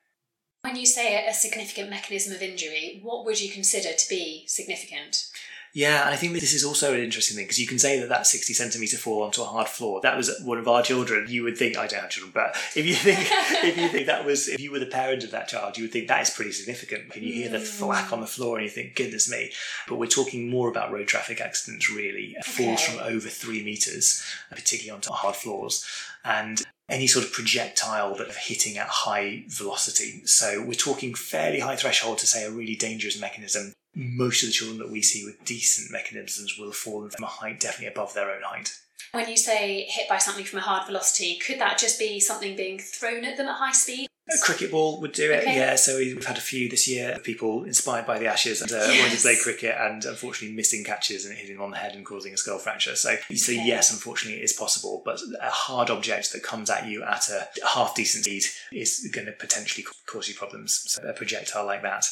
When 0.61 0.75
you 0.75 0.85
say 0.85 1.25
a 1.25 1.33
significant 1.33 1.89
mechanism 1.89 2.35
of 2.35 2.41
injury, 2.41 2.99
what 3.01 3.25
would 3.25 3.39
you 3.39 3.49
consider 3.49 3.93
to 3.93 4.09
be 4.09 4.43
significant? 4.47 5.29
Yeah, 5.71 6.01
and 6.05 6.09
I 6.09 6.15
think 6.15 6.33
this 6.33 6.53
is 6.53 6.65
also 6.65 6.93
an 6.93 6.99
interesting 6.99 7.37
thing 7.37 7.45
because 7.45 7.59
you 7.59 7.67
can 7.67 7.77
say 7.77 7.99
that 7.99 8.09
that 8.09 8.25
60 8.25 8.53
centimetre 8.53 8.97
fall 8.97 9.21
onto 9.21 9.41
a 9.43 9.45
hard 9.45 9.67
floor, 9.67 10.01
that 10.01 10.17
was 10.17 10.31
one 10.43 10.57
of 10.57 10.67
our 10.67 10.81
children. 10.81 11.27
You 11.29 11.43
would 11.43 11.57
think, 11.57 11.77
I 11.77 11.85
don't 11.85 12.01
have 12.01 12.09
children, 12.09 12.31
but 12.33 12.55
if 12.75 12.87
you 12.87 12.95
think, 12.95 13.19
if 13.63 13.77
you 13.77 13.87
think 13.87 14.07
that 14.07 14.25
was, 14.25 14.47
if 14.47 14.59
you 14.59 14.71
were 14.71 14.79
the 14.79 14.87
parent 14.87 15.23
of 15.23 15.31
that 15.31 15.47
child, 15.47 15.77
you 15.77 15.83
would 15.83 15.91
think 15.91 16.07
that 16.07 16.23
is 16.23 16.31
pretty 16.31 16.51
significant. 16.51 17.11
Can 17.11 17.21
you 17.23 17.33
hear 17.33 17.49
the 17.49 17.59
thwack 17.59 18.07
mm. 18.07 18.13
on 18.13 18.21
the 18.21 18.27
floor 18.27 18.57
and 18.57 18.65
you 18.65 18.71
think, 18.71 18.95
goodness 18.95 19.29
me. 19.29 19.51
But 19.87 19.97
we're 19.97 20.07
talking 20.07 20.49
more 20.49 20.69
about 20.69 20.91
road 20.91 21.07
traffic 21.07 21.39
accidents, 21.39 21.91
really. 21.91 22.35
Falls 22.43 22.81
Okay. 22.81 22.97
from 22.97 23.07
over 23.07 23.29
three 23.29 23.63
metres, 23.63 24.23
particularly 24.49 24.95
onto 24.95 25.11
hard 25.11 25.35
floors. 25.35 25.85
And 26.25 26.65
any 26.89 27.07
sort 27.07 27.25
of 27.25 27.31
projectile 27.31 28.15
that 28.15 28.29
are 28.29 28.39
hitting 28.39 28.77
at 28.77 28.87
high 28.87 29.43
velocity. 29.47 30.25
So 30.25 30.61
we're 30.61 30.73
talking 30.73 31.13
fairly 31.13 31.59
high 31.59 31.75
threshold 31.75 32.17
to 32.19 32.27
say 32.27 32.45
a 32.45 32.51
really 32.51 32.75
dangerous 32.75 33.19
mechanism. 33.19 33.73
Most 33.95 34.43
of 34.43 34.49
the 34.49 34.53
children 34.53 34.79
that 34.79 34.91
we 34.91 35.01
see 35.01 35.25
with 35.25 35.43
decent 35.45 35.91
mechanisms 35.91 36.57
will 36.57 36.67
have 36.67 36.75
fallen 36.75 37.09
from 37.09 37.23
a 37.23 37.27
height 37.27 37.59
definitely 37.59 37.87
above 37.87 38.13
their 38.13 38.31
own 38.31 38.41
height. 38.43 38.77
When 39.11 39.29
you 39.29 39.37
say 39.37 39.83
hit 39.89 40.07
by 40.07 40.19
something 40.19 40.45
from 40.45 40.59
a 40.59 40.63
hard 40.63 40.85
velocity, 40.85 41.35
could 41.37 41.59
that 41.59 41.79
just 41.79 41.97
be 41.97 42.19
something 42.19 42.55
being 42.55 42.79
thrown 42.79 43.25
at 43.25 43.37
them 43.37 43.47
at 43.47 43.57
high 43.57 43.71
speed? 43.71 44.07
A 44.33 44.37
cricket 44.45 44.71
ball 44.71 44.99
would 45.01 45.11
do 45.13 45.31
it, 45.31 45.41
Okay. 45.43 45.55
yeah. 45.55 45.75
So 45.75 45.97
we've 45.97 46.23
had 46.25 46.37
a 46.37 46.41
few 46.41 46.69
this 46.69 46.87
year 46.87 47.13
of 47.13 47.23
people 47.23 47.63
inspired 47.63 48.05
by 48.05 48.19
the 48.19 48.27
Ashes 48.27 48.61
and 48.61 48.71
uh, 48.71 48.77
wanting 48.87 49.15
to 49.15 49.21
play 49.21 49.37
cricket 49.41 49.75
and 49.79 50.05
unfortunately 50.05 50.55
missing 50.55 50.83
catches 50.83 51.25
and 51.25 51.35
hitting 51.35 51.55
them 51.55 51.63
on 51.63 51.71
the 51.71 51.77
head 51.77 51.95
and 51.95 52.05
causing 52.05 52.33
a 52.33 52.37
skull 52.37 52.59
fracture. 52.59 52.95
So, 52.95 53.15
so 53.35 53.51
Okay. 53.53 53.63
yes, 53.65 53.91
unfortunately 53.91 54.39
it 54.41 54.43
is 54.43 54.53
possible, 54.53 55.01
but 55.03 55.19
a 55.41 55.49
hard 55.49 55.89
object 55.89 56.31
that 56.33 56.43
comes 56.43 56.69
at 56.69 56.85
you 56.87 57.03
at 57.03 57.27
a 57.29 57.47
half 57.73 57.95
decent 57.95 58.25
speed 58.25 58.43
is 58.71 59.09
going 59.13 59.25
to 59.27 59.33
potentially 59.33 59.85
cause 60.05 60.27
you 60.27 60.35
problems. 60.35 60.83
So 60.87 61.01
a 61.07 61.13
projectile 61.13 61.65
like 61.65 61.81
that. 61.81 62.05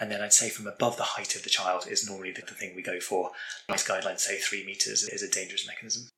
And 0.00 0.10
then 0.10 0.20
I'd 0.20 0.32
say 0.32 0.48
from 0.48 0.66
above 0.66 0.96
the 0.96 1.04
height 1.04 1.36
of 1.36 1.44
the 1.44 1.50
child 1.50 1.86
is 1.88 2.08
normally 2.08 2.32
the, 2.32 2.40
the 2.42 2.54
thing 2.54 2.74
we 2.74 2.82
go 2.82 2.98
for. 2.98 3.30
NICE 3.68 3.86
guidelines 3.86 4.20
say 4.20 4.38
three 4.38 4.64
meters 4.66 5.04
is 5.04 5.22
a 5.22 5.30
dangerous 5.30 5.66
mechanism. 5.68 6.08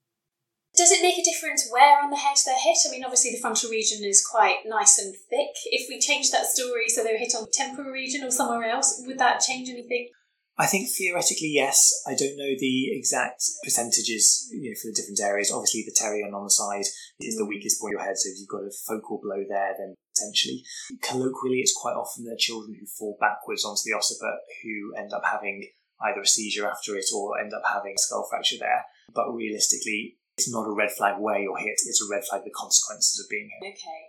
Does 0.77 0.93
it 0.93 1.03
make 1.03 1.19
a 1.19 1.25
difference 1.25 1.69
where 1.71 2.03
on 2.03 2.11
the 2.11 2.17
head 2.17 2.37
they're 2.45 2.55
hit? 2.55 2.77
I 2.87 2.91
mean, 2.91 3.03
obviously 3.03 3.33
the 3.33 3.41
frontal 3.41 3.71
region 3.71 4.05
is 4.05 4.25
quite 4.25 4.59
nice 4.67 4.99
and 4.99 5.15
thick. 5.31 5.57
If 5.65 5.89
we 5.89 5.99
change 5.99 6.31
that 6.31 6.47
story 6.47 6.89
so 6.89 7.03
they 7.03 7.13
were 7.13 7.19
hit 7.19 7.35
on 7.35 7.45
the 7.45 7.53
temporal 7.53 7.91
region 7.91 8.23
or 8.23 8.31
somewhere 8.31 8.69
else, 8.69 9.03
would 9.07 9.19
that 9.19 9.41
change 9.41 9.71
anything? 9.71 10.11
I 10.59 10.67
think 10.67 10.89
theoretically, 10.89 11.53
yes. 11.53 11.93
I 12.07 12.15
don't 12.15 12.37
know 12.37 12.57
the 12.59 12.89
exact 12.93 13.45
percentages 13.63 14.49
you 14.53 14.71
know, 14.71 14.77
for 14.81 14.89
the 14.89 14.97
different 14.97 15.21
areas. 15.21 15.53
Obviously, 15.53 15.85
the 15.85 15.93
pterion 15.93 16.33
on 16.33 16.45
the 16.45 16.51
side 16.51 16.89
is 17.21 17.37
the 17.37 17.45
mm. 17.45 17.49
weakest 17.49 17.81
point 17.81 17.95
of 17.95 18.01
your 18.01 18.07
head, 18.07 18.17
so 18.17 18.31
if 18.31 18.39
you've 18.39 18.49
got 18.49 18.65
a 18.65 18.73
focal 18.87 19.21
blow 19.23 19.45
there, 19.49 19.75
then 19.77 19.95
potentially. 20.17 20.65
Colloquially, 21.03 21.61
it's 21.61 21.77
quite 21.77 21.93
often 21.93 22.25
the 22.25 22.37
children 22.39 22.75
who 22.79 22.87
fall 22.87 23.19
backwards 23.21 23.65
onto 23.65 23.85
the 23.85 23.97
occiput 23.97 24.41
who 24.63 24.97
end 24.97 25.13
up 25.13 25.25
having 25.25 25.69
either 26.01 26.21
a 26.21 26.27
seizure 26.27 26.69
after 26.69 26.97
it 26.97 27.07
or 27.15 27.39
end 27.39 27.53
up 27.53 27.63
having 27.69 27.93
a 27.93 28.01
skull 28.01 28.27
fracture 28.29 28.57
there. 28.59 28.85
But 29.15 29.33
realistically, 29.33 30.17
it's 30.37 30.53
not 30.53 30.69
a 30.69 30.73
red 30.73 30.93
flag 30.93 31.17
where 31.19 31.41
you're 31.41 31.57
hit, 31.57 31.81
it's 31.85 32.05
a 32.05 32.13
red 32.13 32.25
flag 32.25 32.45
the 32.45 32.53
consequences 32.53 33.17
of 33.21 33.29
being 33.31 33.49
hit. 33.49 33.73
Okay. 33.73 34.03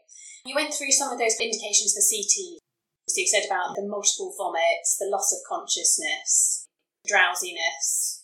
You 0.46 0.56
went 0.56 0.74
through 0.74 0.92
some 0.92 1.12
of 1.12 1.20
those 1.20 1.40
indications 1.40 1.96
for 1.96 2.04
CT. 2.04 2.60
So 3.08 3.24
you 3.24 3.28
said 3.28 3.48
about 3.48 3.76
the 3.76 3.88
multiple 3.88 4.36
vomits, 4.36 5.00
the 5.00 5.08
loss 5.08 5.32
of 5.32 5.40
consciousness, 5.48 6.68
drowsiness, 7.08 8.18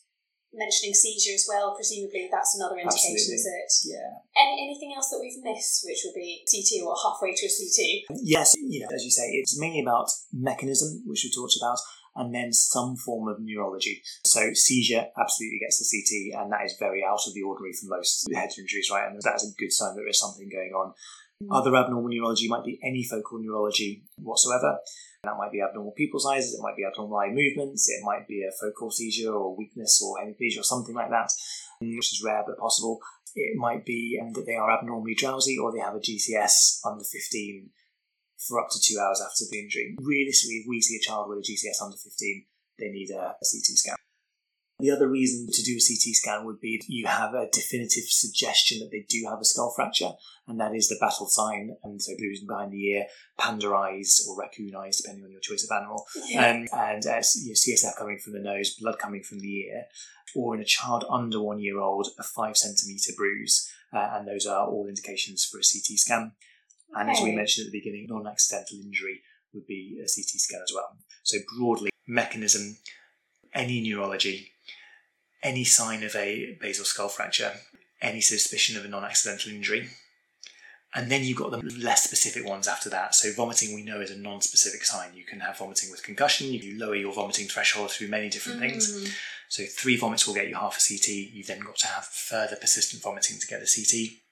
mentioning 0.52 0.94
seizure 0.94 1.34
as 1.34 1.48
well. 1.48 1.76
Presumably 1.76 2.28
that's 2.28 2.56
another 2.56 2.76
indication, 2.76 3.16
Absolutely. 3.16 3.40
is 3.40 3.48
it? 3.48 3.72
Yeah. 3.96 4.12
Any, 4.36 4.68
anything 4.68 4.94
else 4.96 5.08
that 5.10 5.24
we've 5.24 5.40
missed, 5.40 5.88
which 5.88 6.04
would 6.04 6.16
be 6.16 6.44
CT 6.44 6.84
or 6.84 6.96
halfway 7.00 7.32
to 7.32 7.46
a 7.48 7.52
CT? 7.52 8.20
Yes, 8.22 8.56
you 8.60 8.84
know, 8.84 8.92
as 8.94 9.04
you 9.04 9.12
say, 9.12 9.32
it's 9.40 9.60
mainly 9.60 9.80
about 9.80 10.12
mechanism, 10.32 11.04
which 11.08 11.24
we 11.24 11.32
talked 11.32 11.56
about, 11.56 11.80
and 12.16 12.34
then 12.34 12.54
some 12.54 12.96
form 12.96 13.28
of 13.28 13.38
neurology. 13.40 14.02
So 14.26 14.54
seizure 14.54 15.08
absolutely 15.20 15.60
gets 15.60 15.80
the 15.80 15.90
CT, 15.90 16.42
and 16.42 16.52
that 16.52 16.66
is 16.66 16.78
very 16.80 17.04
out 17.04 17.28
of 17.28 17.34
the 17.34 17.44
ordinary 17.44 17.74
for 17.74 17.88
most 17.88 18.28
head 18.34 18.50
injuries, 18.58 18.90
right? 18.92 19.08
And 19.08 19.20
that's 19.22 19.48
a 19.48 19.56
good 19.58 19.72
sign 19.72 19.96
that 19.96 20.02
there 20.02 20.08
is 20.08 20.20
something 20.20 20.50
going 20.50 20.72
on. 20.74 20.94
Other 21.52 21.76
abnormal 21.76 22.10
neurology 22.10 22.48
might 22.48 22.64
be 22.64 22.80
any 22.84 23.04
focal 23.04 23.40
neurology 23.40 24.04
whatsoever. 24.18 24.78
That 25.24 25.38
might 25.38 25.52
be 25.52 25.62
abnormal 25.62 25.94
pupil 25.96 26.20
sizes, 26.20 26.54
it 26.54 26.62
might 26.62 26.76
be 26.76 26.86
abnormal 26.86 27.18
eye 27.18 27.32
movements, 27.32 27.90
it 27.90 28.04
might 28.04 28.28
be 28.28 28.44
a 28.44 28.52
focal 28.60 28.92
seizure 28.92 29.34
or 29.34 29.56
weakness 29.56 30.02
or 30.04 30.18
hemiplegia 30.18 30.60
or 30.60 30.64
something 30.64 30.96
like 30.96 31.10
that, 31.10 31.30
mm, 31.82 31.96
which 31.96 32.12
is 32.12 32.22
rare 32.24 32.44
but 32.46 32.58
possible. 32.58 33.00
It 33.36 33.58
might 33.58 33.86
be 33.86 34.20
um, 34.22 34.34
that 34.34 34.46
they 34.46 34.56
are 34.56 34.72
abnormally 34.72 35.16
drowsy 35.16 35.58
or 35.58 35.72
they 35.72 35.80
have 35.80 35.96
a 35.96 36.00
GCS 36.00 36.80
under 36.86 37.04
15 37.04 37.70
for 38.48 38.60
up 38.60 38.70
to 38.72 38.80
two 38.82 39.00
hours 39.00 39.22
after 39.22 39.46
the 39.50 39.60
injury. 39.60 39.96
Realistically, 40.00 40.58
if 40.58 40.66
we 40.68 40.82
see 40.82 40.98
a 40.98 41.06
child 41.06 41.30
with 41.30 41.40
a 41.40 41.42
GCS 41.42 41.84
under 41.84 41.98
15, 41.98 42.46
they 42.80 42.90
need 42.90 43.10
a, 43.12 43.36
a 43.40 43.46
CT 43.46 43.78
scan. 43.78 43.96
The 44.80 44.92
other 44.92 45.08
reason 45.08 45.48
to 45.50 45.64
do 45.64 45.78
a 45.78 45.86
CT 45.88 46.16
scan 46.16 46.46
would 46.46 46.60
be 46.60 46.82
you 46.88 47.06
have 47.06 47.34
a 47.34 47.48
definitive 47.54 48.06
suggestion 48.08 48.80
that 48.80 48.90
they 48.92 49.06
do 49.08 49.26
have 49.30 49.40
a 49.40 49.46
skull 49.46 49.72
fracture, 49.74 50.12
and 50.48 50.60
that 50.60 50.76
is 50.76 50.90
the 50.90 50.98
battle 51.00 51.28
sign, 51.28 51.78
and 51.84 52.02
so 52.02 52.12
bruising 52.18 52.48
behind 52.48 52.74
the 52.74 52.84
ear, 52.90 53.06
panda 53.38 53.70
eyes 53.70 54.26
or 54.28 54.38
raccoon 54.38 54.76
eyes, 54.76 55.00
depending 55.00 55.24
on 55.24 55.32
your 55.32 55.40
choice 55.40 55.64
of 55.64 55.74
animal, 55.74 56.06
um, 56.38 56.68
and 56.74 57.06
uh, 57.06 57.22
CSF 57.22 57.96
coming 57.98 58.18
from 58.18 58.34
the 58.34 58.40
nose, 58.40 58.76
blood 58.76 58.98
coming 59.00 59.24
from 59.24 59.40
the 59.40 59.60
ear, 59.60 59.86
or 60.36 60.56
in 60.56 60.62
a 60.62 60.66
child 60.66 61.06
under 61.10 61.42
one 61.42 61.60
year 61.60 61.80
old, 61.80 62.08
a 62.20 62.24
five 62.24 62.58
centimetre 62.58 63.14
bruise, 63.16 63.72
uh, 63.94 64.10
and 64.14 64.28
those 64.28 64.46
are 64.46 64.68
all 64.68 64.88
indications 64.88 65.46
for 65.46 65.60
a 65.60 65.62
CT 65.62 65.98
scan. 66.00 66.32
And 66.96 67.10
as 67.10 67.22
we 67.22 67.36
mentioned 67.36 67.68
at 67.68 67.72
the 67.72 67.80
beginning, 67.80 68.08
non 68.10 68.28
accidental 68.28 68.80
injury 68.80 69.22
would 69.54 69.66
be 69.66 70.00
a 70.00 70.04
CT 70.04 70.40
scan 70.40 70.62
as 70.64 70.74
well. 70.74 70.98
So, 71.24 71.38
broadly, 71.58 71.92
mechanism, 72.08 72.78
any 73.54 73.82
neurology, 73.82 74.52
any 75.42 75.64
sign 75.64 76.04
of 76.04 76.16
a 76.16 76.58
basal 76.60 76.86
skull 76.86 77.10
fracture, 77.10 77.54
any 78.02 78.22
suspicion 78.22 78.78
of 78.78 78.86
a 78.86 78.88
non 78.88 79.04
accidental 79.04 79.52
injury. 79.52 79.90
And 80.96 81.10
then 81.10 81.24
you've 81.24 81.38
got 81.38 81.50
the 81.50 81.58
less 81.80 82.04
specific 82.04 82.48
ones 82.48 82.68
after 82.68 82.88
that. 82.90 83.16
So, 83.16 83.32
vomiting 83.34 83.74
we 83.74 83.84
know 83.84 84.02
is 84.02 84.12
a 84.12 84.18
non 84.18 84.42
specific 84.42 84.86
sign. 84.86 85.16
You 85.16 85.24
can 85.24 85.40
have 85.40 85.58
vomiting 85.58 85.90
with 85.90 86.04
concussion, 86.04 86.54
you 86.54 86.78
lower 86.78 86.96
your 86.96 87.14
vomiting 87.14 87.48
threshold 87.48 87.92
through 87.92 88.10
many 88.10 88.30
different 88.30 88.60
things. 88.60 88.92
Mm. 88.92 89.12
So, 89.50 89.64
three 89.64 89.98
vomits 89.98 90.28
will 90.28 90.36
get 90.36 90.50
you 90.50 90.56
half 90.56 90.78
a 90.78 90.88
CT. 90.88 91.08
You've 91.08 91.48
then 91.48 91.62
got 91.62 91.78
to 91.78 91.88
have 91.88 92.06
further 92.06 92.56
persistent 92.56 93.02
vomiting 93.02 93.40
to 93.40 93.48
get 93.48 93.62
a 93.62 93.66
CT. 93.66 94.23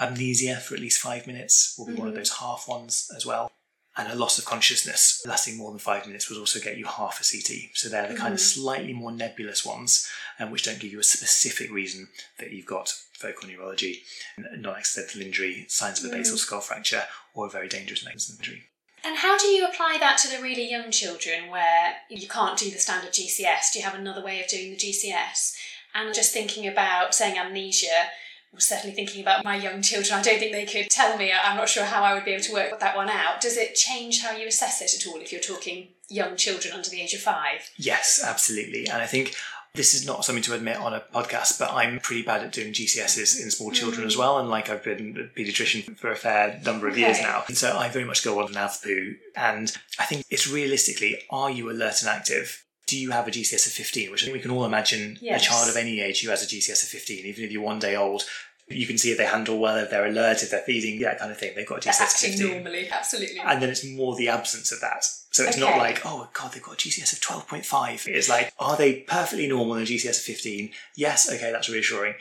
Amnesia 0.00 0.56
for 0.60 0.74
at 0.74 0.80
least 0.80 1.00
five 1.00 1.26
minutes 1.26 1.74
will 1.76 1.86
be 1.86 1.94
one 1.94 2.08
of 2.08 2.14
Mhm. 2.14 2.18
those 2.18 2.38
half 2.38 2.66
ones 2.66 3.10
as 3.14 3.26
well. 3.26 3.52
And 3.96 4.10
a 4.10 4.14
loss 4.14 4.38
of 4.38 4.44
consciousness 4.44 5.20
lasting 5.26 5.56
more 5.56 5.70
than 5.72 5.78
five 5.80 6.06
minutes 6.06 6.28
would 6.30 6.38
also 6.38 6.58
get 6.60 6.78
you 6.78 6.86
half 6.86 7.20
a 7.20 7.24
CT. 7.24 7.70
So 7.74 7.88
they're 7.88 8.08
the 8.08 8.14
kind 8.16 8.32
of 8.32 8.40
Mhm. 8.40 8.54
slightly 8.54 8.92
more 8.92 9.12
nebulous 9.12 9.64
ones, 9.64 10.08
and 10.38 10.50
which 10.50 10.62
don't 10.62 10.78
give 10.78 10.92
you 10.92 11.00
a 11.00 11.04
specific 11.04 11.70
reason 11.70 12.08
that 12.38 12.50
you've 12.52 12.66
got 12.66 12.94
focal 13.18 13.48
neurology, 13.48 14.04
non-accidental 14.38 15.20
injury, 15.20 15.66
signs 15.68 15.98
of 16.02 16.10
a 16.10 16.16
basal 16.16 16.36
Mm. 16.36 16.40
skull 16.40 16.60
fracture, 16.60 17.06
or 17.34 17.46
a 17.46 17.50
very 17.50 17.68
dangerous 17.68 18.02
mechanism 18.02 18.36
injury. 18.38 18.70
And 19.02 19.18
how 19.18 19.36
do 19.36 19.46
you 19.46 19.66
apply 19.66 19.98
that 19.98 20.18
to 20.18 20.28
the 20.28 20.40
really 20.40 20.68
young 20.70 20.90
children 20.90 21.48
where 21.48 22.02
you 22.08 22.28
can't 22.28 22.58
do 22.58 22.70
the 22.70 22.78
standard 22.78 23.12
GCS? 23.12 23.72
Do 23.72 23.78
you 23.80 23.84
have 23.84 23.94
another 23.94 24.22
way 24.22 24.42
of 24.42 24.48
doing 24.48 24.70
the 24.70 24.76
GCS? 24.76 25.54
And 25.94 26.14
just 26.14 26.32
thinking 26.32 26.66
about 26.66 27.14
saying 27.14 27.36
amnesia, 27.36 28.12
certainly 28.58 28.94
thinking 28.94 29.22
about 29.22 29.44
my 29.44 29.56
young 29.56 29.80
children. 29.82 30.18
I 30.18 30.22
don't 30.22 30.38
think 30.38 30.52
they 30.52 30.66
could 30.66 30.90
tell 30.90 31.16
me. 31.16 31.32
I'm 31.32 31.56
not 31.56 31.68
sure 31.68 31.84
how 31.84 32.02
I 32.02 32.14
would 32.14 32.24
be 32.24 32.32
able 32.32 32.44
to 32.44 32.52
work 32.52 32.80
that 32.80 32.96
one 32.96 33.08
out. 33.08 33.40
Does 33.40 33.56
it 33.56 33.74
change 33.74 34.22
how 34.22 34.32
you 34.36 34.46
assess 34.48 34.82
it 34.82 34.94
at 35.00 35.06
all 35.10 35.20
if 35.20 35.32
you're 35.32 35.40
talking 35.40 35.88
young 36.08 36.36
children 36.36 36.74
under 36.74 36.90
the 36.90 37.00
age 37.00 37.14
of 37.14 37.20
five? 37.20 37.70
Yes, 37.76 38.22
absolutely. 38.24 38.86
And 38.88 39.00
I 39.00 39.06
think 39.06 39.34
this 39.72 39.94
is 39.94 40.04
not 40.04 40.24
something 40.24 40.42
to 40.42 40.54
admit 40.54 40.78
on 40.78 40.92
a 40.92 41.00
podcast, 41.14 41.58
but 41.60 41.70
I'm 41.72 42.00
pretty 42.00 42.22
bad 42.22 42.42
at 42.42 42.50
doing 42.50 42.72
GCSs 42.72 43.40
in 43.40 43.52
small 43.52 43.70
children 43.70 44.02
Mm. 44.02 44.08
as 44.08 44.16
well. 44.16 44.38
And 44.40 44.48
like 44.50 44.68
I've 44.68 44.82
been 44.82 45.16
a 45.16 45.38
paediatrician 45.38 45.96
for 45.96 46.10
a 46.10 46.16
fair 46.16 46.60
number 46.64 46.88
of 46.88 46.98
years 46.98 47.20
now. 47.20 47.44
And 47.46 47.56
so 47.56 47.78
I 47.78 47.88
very 47.88 48.04
much 48.04 48.24
go 48.24 48.42
on 48.42 48.52
AVPU. 48.52 49.14
And 49.36 49.72
I 50.00 50.06
think 50.06 50.24
it's 50.28 50.48
realistically, 50.48 51.22
are 51.30 51.50
you 51.50 51.70
alert 51.70 52.00
and 52.00 52.08
active? 52.10 52.64
Do 52.90 52.98
you 52.98 53.12
have 53.12 53.28
a 53.28 53.30
GCS 53.30 53.68
of 53.68 53.72
15? 53.72 54.10
Which 54.10 54.22
I 54.22 54.26
think 54.26 54.34
we 54.36 54.42
can 54.42 54.50
all 54.50 54.64
imagine 54.64 55.16
Yes. 55.20 55.42
a 55.42 55.44
child 55.48 55.68
of 55.70 55.76
any 55.76 56.00
age 56.00 56.22
who 56.22 56.30
has 56.30 56.42
a 56.42 56.46
GCS 56.46 56.82
of 56.82 56.88
15, 56.88 57.24
even 57.24 57.44
if 57.44 57.52
you're 57.52 57.62
one 57.62 57.78
day 57.78 57.94
old. 57.94 58.24
You 58.68 58.84
can 58.84 58.98
see 58.98 59.12
if 59.12 59.18
they 59.18 59.26
handle 59.26 59.58
well, 59.60 59.76
if 59.76 59.90
they're 59.90 60.06
alert, 60.06 60.42
if 60.42 60.50
they're 60.50 60.60
feeding, 60.62 61.00
that 61.02 61.20
kind 61.20 61.30
of 61.30 61.38
thing. 61.38 61.52
They've 61.54 61.66
got 61.66 61.84
a 61.86 61.88
GCS 61.88 62.02
of 62.02 62.30
15 62.30 62.48
normally, 62.54 62.88
absolutely. 62.90 63.38
and 63.38 63.62
then 63.62 63.68
it's 63.70 63.84
more 63.84 64.16
the 64.16 64.28
absence 64.28 64.72
of 64.72 64.80
that. 64.80 65.04
So 65.30 65.44
it's 65.44 65.56
not 65.56 65.76
like, 65.78 66.02
oh 66.04 66.28
god, 66.32 66.52
they've 66.52 66.62
got 66.62 66.74
a 66.74 66.88
GCS 66.88 67.12
of 67.12 67.20
12.5. 67.20 68.08
It's 68.08 68.28
like, 68.28 68.52
are 68.58 68.76
they 68.76 69.00
perfectly 69.02 69.46
normal 69.46 69.76
in 69.76 69.82
a 69.82 69.86
GCS 69.86 70.18
of 70.18 70.24
15? 70.24 70.70
Yes, 70.96 71.32
okay, 71.32 71.52
that's 71.52 71.68
reassuring. 71.68 72.14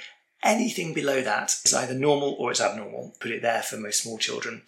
Anything 0.44 0.94
below 0.94 1.22
that 1.22 1.56
is 1.66 1.74
either 1.74 1.94
normal 1.96 2.36
or 2.40 2.52
it's 2.52 2.62
abnormal. 2.62 3.16
Put 3.20 3.32
it 3.32 3.42
there 3.42 3.64
for 3.64 3.78
most 3.78 4.04
small 4.04 4.18
children. 4.20 4.62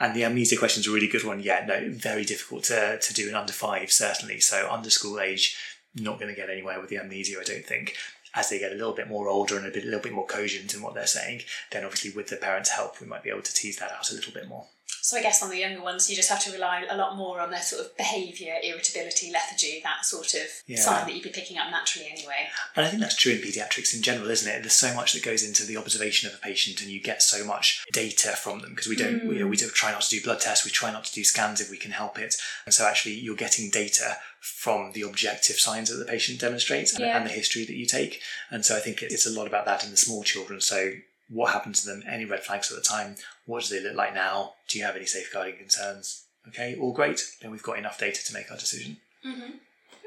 And 0.00 0.16
the 0.16 0.24
amnesia 0.24 0.56
question 0.56 0.80
is 0.80 0.86
a 0.86 0.92
really 0.92 1.06
good 1.06 1.24
one. 1.24 1.40
Yeah, 1.40 1.64
no, 1.66 1.90
very 1.90 2.24
difficult 2.24 2.64
to, 2.64 2.98
to 2.98 3.14
do 3.14 3.28
in 3.28 3.34
under 3.34 3.52
five, 3.52 3.92
certainly. 3.92 4.40
So 4.40 4.66
under 4.70 4.88
school 4.88 5.20
age, 5.20 5.56
not 5.94 6.18
going 6.18 6.34
to 6.34 6.40
get 6.40 6.48
anywhere 6.48 6.80
with 6.80 6.88
the 6.88 6.96
amnesia, 6.96 7.38
I 7.38 7.44
don't 7.44 7.66
think. 7.66 7.94
As 8.34 8.48
they 8.48 8.58
get 8.58 8.72
a 8.72 8.76
little 8.76 8.94
bit 8.94 9.08
more 9.08 9.28
older 9.28 9.58
and 9.58 9.66
a, 9.66 9.70
bit, 9.70 9.82
a 9.82 9.86
little 9.86 10.00
bit 10.00 10.14
more 10.14 10.26
cogent 10.26 10.72
in 10.72 10.80
what 10.80 10.94
they're 10.94 11.06
saying, 11.06 11.42
then 11.70 11.84
obviously 11.84 12.12
with 12.12 12.28
the 12.28 12.36
parents' 12.36 12.70
help, 12.70 13.00
we 13.00 13.06
might 13.06 13.22
be 13.22 13.30
able 13.30 13.42
to 13.42 13.52
tease 13.52 13.76
that 13.78 13.92
out 13.92 14.10
a 14.10 14.14
little 14.14 14.32
bit 14.32 14.48
more. 14.48 14.66
So 15.02 15.16
I 15.16 15.22
guess 15.22 15.42
on 15.42 15.50
the 15.50 15.58
younger 15.58 15.82
ones, 15.82 16.08
you 16.10 16.14
just 16.16 16.28
have 16.28 16.42
to 16.44 16.52
rely 16.52 16.84
a 16.88 16.96
lot 16.96 17.16
more 17.16 17.40
on 17.40 17.50
their 17.50 17.62
sort 17.62 17.84
of 17.84 17.96
behaviour, 17.96 18.54
irritability, 18.62 19.30
lethargy, 19.32 19.80
that 19.82 20.04
sort 20.04 20.34
of 20.34 20.42
Yeah. 20.66 20.80
sign 20.80 21.06
that 21.06 21.14
you'd 21.14 21.22
be 21.24 21.30
picking 21.30 21.58
up 21.58 21.70
naturally 21.70 22.08
anyway. 22.10 22.48
And 22.76 22.84
I 22.84 22.90
think 22.90 23.00
that's 23.00 23.16
true 23.16 23.32
in 23.32 23.38
paediatrics 23.38 23.94
in 23.94 24.02
general, 24.02 24.30
isn't 24.30 24.48
it? 24.48 24.60
There's 24.60 24.74
so 24.74 24.94
much 24.94 25.12
that 25.14 25.22
goes 25.22 25.42
into 25.42 25.64
the 25.64 25.76
observation 25.76 26.28
of 26.28 26.34
a 26.34 26.38
patient, 26.38 26.80
and 26.82 26.90
you 26.90 27.00
get 27.00 27.22
so 27.22 27.44
much 27.44 27.84
data 27.92 28.36
from 28.36 28.60
them 28.60 28.70
because 28.70 28.88
we 28.88 28.96
don't, 28.96 29.26
we, 29.26 29.38
mm. 29.38 29.48
we 29.48 29.56
don't 29.56 29.72
try 29.72 29.90
not 29.90 30.02
to 30.02 30.10
do 30.10 30.22
blood 30.22 30.40
tests, 30.40 30.64
we 30.64 30.70
try 30.70 30.92
not 30.92 31.04
to 31.04 31.12
do 31.12 31.24
scans 31.24 31.60
if 31.60 31.70
we 31.70 31.76
can 31.78 31.92
help 31.92 32.18
it. 32.18 32.36
And 32.66 32.74
so 32.74 32.86
actually, 32.86 33.14
you're 33.14 33.36
getting 33.36 33.70
data 33.70 34.18
from 34.40 34.92
the 34.92 35.02
objective 35.02 35.56
signs 35.56 35.90
that 35.90 35.96
the 35.96 36.04
patient 36.04 36.40
demonstrates 36.40 36.92
and, 36.94 37.04
Yeah. 37.04 37.16
and 37.16 37.26
the 37.26 37.32
history 37.32 37.64
that 37.64 37.74
you 37.74 37.86
take. 37.86 38.22
And 38.50 38.64
so 38.64 38.76
I 38.76 38.80
think 38.80 39.02
it's 39.02 39.26
a 39.26 39.30
lot 39.30 39.46
about 39.46 39.66
that 39.66 39.84
in 39.84 39.90
the 39.90 39.96
small 39.96 40.22
children. 40.24 40.60
So 40.60 40.92
what 41.30 41.52
happened 41.52 41.76
to 41.76 41.86
them? 41.86 42.02
Any 42.06 42.24
red 42.24 42.42
flags 42.42 42.70
at 42.70 42.76
the 42.76 42.82
time? 42.82 43.16
What 43.46 43.64
do 43.64 43.74
they 43.74 43.86
look 43.86 43.96
like 43.96 44.14
now? 44.14 44.54
Do 44.68 44.78
you 44.78 44.84
have 44.84 44.96
any 44.96 45.06
safeguarding 45.06 45.56
concerns? 45.56 46.26
Okay, 46.48 46.76
all 46.78 46.92
great. 46.92 47.22
Then 47.40 47.50
we've 47.50 47.62
got 47.62 47.78
enough 47.78 47.98
data 47.98 48.24
to 48.24 48.34
make 48.34 48.50
our 48.50 48.56
decision. 48.56 48.96
Mm-hmm. 49.24 49.52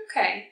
Okay. 0.09 0.49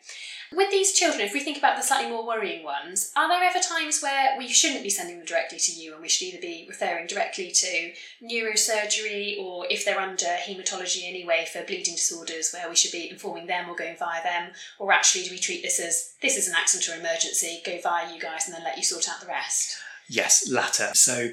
With 0.53 0.71
these 0.71 0.93
children, 0.93 1.21
if 1.21 1.33
we 1.33 1.39
think 1.39 1.57
about 1.57 1.77
the 1.77 1.83
slightly 1.83 2.09
more 2.09 2.25
worrying 2.25 2.63
ones, 2.63 3.11
are 3.15 3.29
there 3.29 3.43
ever 3.43 3.59
times 3.59 4.01
where 4.01 4.37
we 4.37 4.49
shouldn't 4.49 4.83
be 4.83 4.89
sending 4.89 5.17
them 5.17 5.25
directly 5.25 5.57
to 5.59 5.71
you 5.71 5.93
and 5.93 6.01
we 6.01 6.09
should 6.09 6.27
either 6.27 6.41
be 6.41 6.65
referring 6.67 7.07
directly 7.07 7.51
to 7.51 7.93
neurosurgery 8.21 9.39
or 9.41 9.65
if 9.69 9.85
they're 9.85 9.99
under 9.99 10.25
haematology 10.25 11.07
anyway 11.07 11.47
for 11.51 11.63
bleeding 11.63 11.95
disorders 11.95 12.51
where 12.51 12.69
we 12.69 12.75
should 12.75 12.91
be 12.91 13.09
informing 13.09 13.47
them 13.47 13.69
or 13.69 13.75
going 13.75 13.95
via 13.97 14.23
them? 14.23 14.51
Or 14.77 14.91
actually, 14.91 15.23
do 15.23 15.31
we 15.31 15.39
treat 15.39 15.61
this 15.61 15.79
as 15.79 16.15
this 16.21 16.37
is 16.37 16.49
an 16.49 16.55
accident 16.57 16.89
or 16.89 16.99
emergency, 16.99 17.61
go 17.65 17.79
via 17.81 18.13
you 18.13 18.19
guys 18.19 18.45
and 18.45 18.53
then 18.53 18.63
let 18.63 18.77
you 18.77 18.83
sort 18.83 19.07
out 19.09 19.21
the 19.21 19.27
rest? 19.27 19.77
Yes, 20.09 20.49
latter. 20.49 20.91
So 20.93 21.31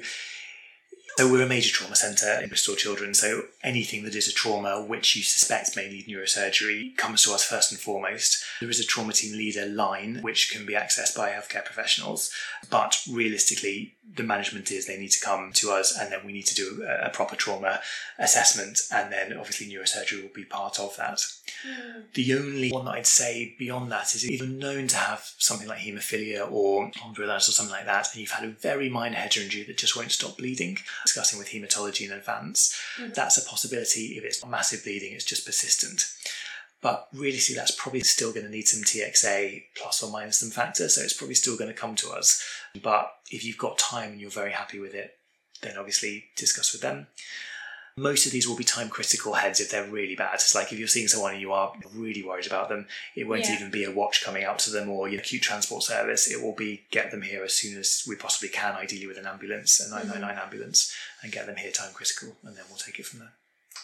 so 1.17 1.29
we're 1.29 1.43
a 1.43 1.47
major 1.47 1.73
trauma 1.73 1.97
centre 1.97 2.39
in 2.41 2.47
Bristol 2.47 2.75
Children. 2.75 3.13
So 3.13 3.43
anything 3.63 4.03
that 4.03 4.15
is 4.15 4.27
a 4.27 4.33
trauma 4.33 4.81
which 4.81 5.15
you 5.15 5.23
suspect 5.23 5.75
may 5.75 5.89
need 5.89 6.07
neurosurgery 6.07 6.95
comes 6.95 7.23
to 7.23 7.33
us 7.33 7.43
first 7.43 7.71
and 7.71 7.79
foremost. 7.79 8.43
There 8.59 8.69
is 8.69 8.79
a 8.79 8.85
trauma 8.85 9.13
team 9.13 9.33
leader 9.37 9.65
line 9.65 10.19
which 10.21 10.51
can 10.51 10.65
be 10.65 10.73
accessed 10.73 11.15
by 11.15 11.31
healthcare 11.31 11.65
professionals, 11.65 12.31
but 12.69 13.01
realistically, 13.09 13.95
the 14.15 14.23
management 14.23 14.71
is 14.71 14.85
they 14.85 14.97
need 14.97 15.11
to 15.11 15.23
come 15.23 15.51
to 15.53 15.71
us 15.71 15.97
and 15.97 16.11
then 16.11 16.19
we 16.25 16.31
need 16.31 16.45
to 16.45 16.55
do 16.55 16.85
a, 17.03 17.09
proper 17.09 17.35
trauma 17.35 17.81
assessment, 18.17 18.79
and 18.93 19.11
then 19.11 19.33
obviously 19.33 19.67
neurosurgery 19.67 20.21
will 20.21 20.33
be 20.33 20.45
part 20.45 20.79
of 20.79 20.95
that. 20.95 21.17
Mm. 21.67 22.03
The 22.13 22.33
only 22.35 22.69
one 22.71 22.85
that 22.85 22.91
I'd 22.91 23.07
say 23.07 23.55
beyond 23.57 23.91
that 23.91 24.15
is 24.15 24.23
if 24.23 24.39
you're 24.39 24.47
known 24.47 24.87
to 24.87 24.95
have 24.95 25.31
something 25.37 25.67
like 25.67 25.79
haemophilia 25.79 26.49
or 26.49 26.91
chondrolitis 26.91 27.49
or 27.49 27.51
something 27.51 27.73
like 27.73 27.85
that, 27.85 28.09
and 28.11 28.21
you've 28.21 28.31
had 28.31 28.47
a 28.47 28.51
very 28.51 28.89
minor 28.89 29.15
head 29.15 29.35
injury 29.35 29.63
that 29.63 29.77
just 29.77 29.95
won't 29.95 30.11
stop 30.11 30.37
bleeding, 30.37 30.77
discussing 31.03 31.39
with 31.39 31.49
haematology 31.49 32.05
in 32.05 32.11
advance, 32.11 32.79
mm. 32.97 33.13
that's 33.13 33.37
a 33.37 33.48
possibility 33.49 34.17
if 34.17 34.23
it's 34.23 34.43
not 34.43 34.51
massive 34.51 34.83
bleeding, 34.83 35.13
it's 35.13 35.25
just 35.25 35.45
persistent. 35.45 36.05
But 36.81 37.09
really, 37.13 37.37
see, 37.37 37.55
that's 37.55 37.75
probably 37.75 38.01
still 38.01 38.31
going 38.31 38.45
to 38.45 38.51
need 38.51 38.67
some 38.67 38.83
TXA 38.83 39.63
plus 39.75 40.01
or 40.01 40.11
minus 40.11 40.39
some 40.39 40.49
factor, 40.49 40.87
so 40.87 41.01
it's 41.01 41.13
probably 41.13 41.35
still 41.35 41.57
going 41.57 41.69
to 41.69 41.77
come 41.77 41.95
to 41.95 42.09
us. 42.11 42.41
But 42.81 43.11
if 43.31 43.43
you've 43.43 43.57
got 43.57 43.77
time 43.77 44.11
and 44.11 44.21
you're 44.21 44.29
very 44.29 44.51
happy 44.51 44.79
with 44.79 44.93
it, 44.93 45.17
then 45.61 45.77
obviously 45.77 46.25
discuss 46.37 46.71
with 46.71 46.81
them. 46.81 47.07
Most 47.97 48.25
of 48.25 48.31
these 48.31 48.47
will 48.47 48.55
be 48.55 48.63
time 48.63 48.87
critical 48.87 49.33
heads 49.33 49.59
if 49.59 49.71
they're 49.71 49.83
really 49.83 50.15
bad. 50.15 50.35
It's 50.35 50.55
like 50.55 50.71
if 50.71 50.79
you're 50.79 50.87
seeing 50.87 51.09
someone 51.09 51.33
and 51.33 51.41
you 51.41 51.51
are 51.51 51.73
really 51.93 52.23
worried 52.23 52.47
about 52.47 52.69
them, 52.69 52.87
it 53.13 53.27
won't 53.27 53.49
yeah. 53.49 53.55
even 53.55 53.71
be 53.71 53.83
a 53.83 53.91
WATCh 53.91 54.23
coming 54.23 54.45
out 54.45 54.59
to 54.59 54.69
them 54.69 54.89
or 54.89 55.09
your 55.09 55.19
acute 55.19 55.41
transport 55.41 55.83
service. 55.83 56.31
It 56.31 56.41
will 56.41 56.55
be 56.55 56.83
get 56.91 57.11
them 57.11 57.23
here 57.23 57.43
as 57.43 57.53
soon 57.53 57.77
as 57.77 58.05
we 58.07 58.15
possibly 58.15 58.47
can, 58.47 58.75
ideally 58.75 59.07
with 59.07 59.17
an 59.17 59.25
ambulance, 59.25 59.81
a 59.81 59.89
999 59.89 60.29
mm-hmm. 60.29 60.45
ambulance, 60.45 60.95
and 61.21 61.31
get 61.33 61.45
them 61.45 61.57
here 61.57 61.71
time 61.71 61.91
critical, 61.93 62.37
and 62.45 62.55
then 62.55 62.63
we'll 62.69 62.77
take 62.77 62.99
it 62.99 63.05
from 63.05 63.19
there. 63.19 63.33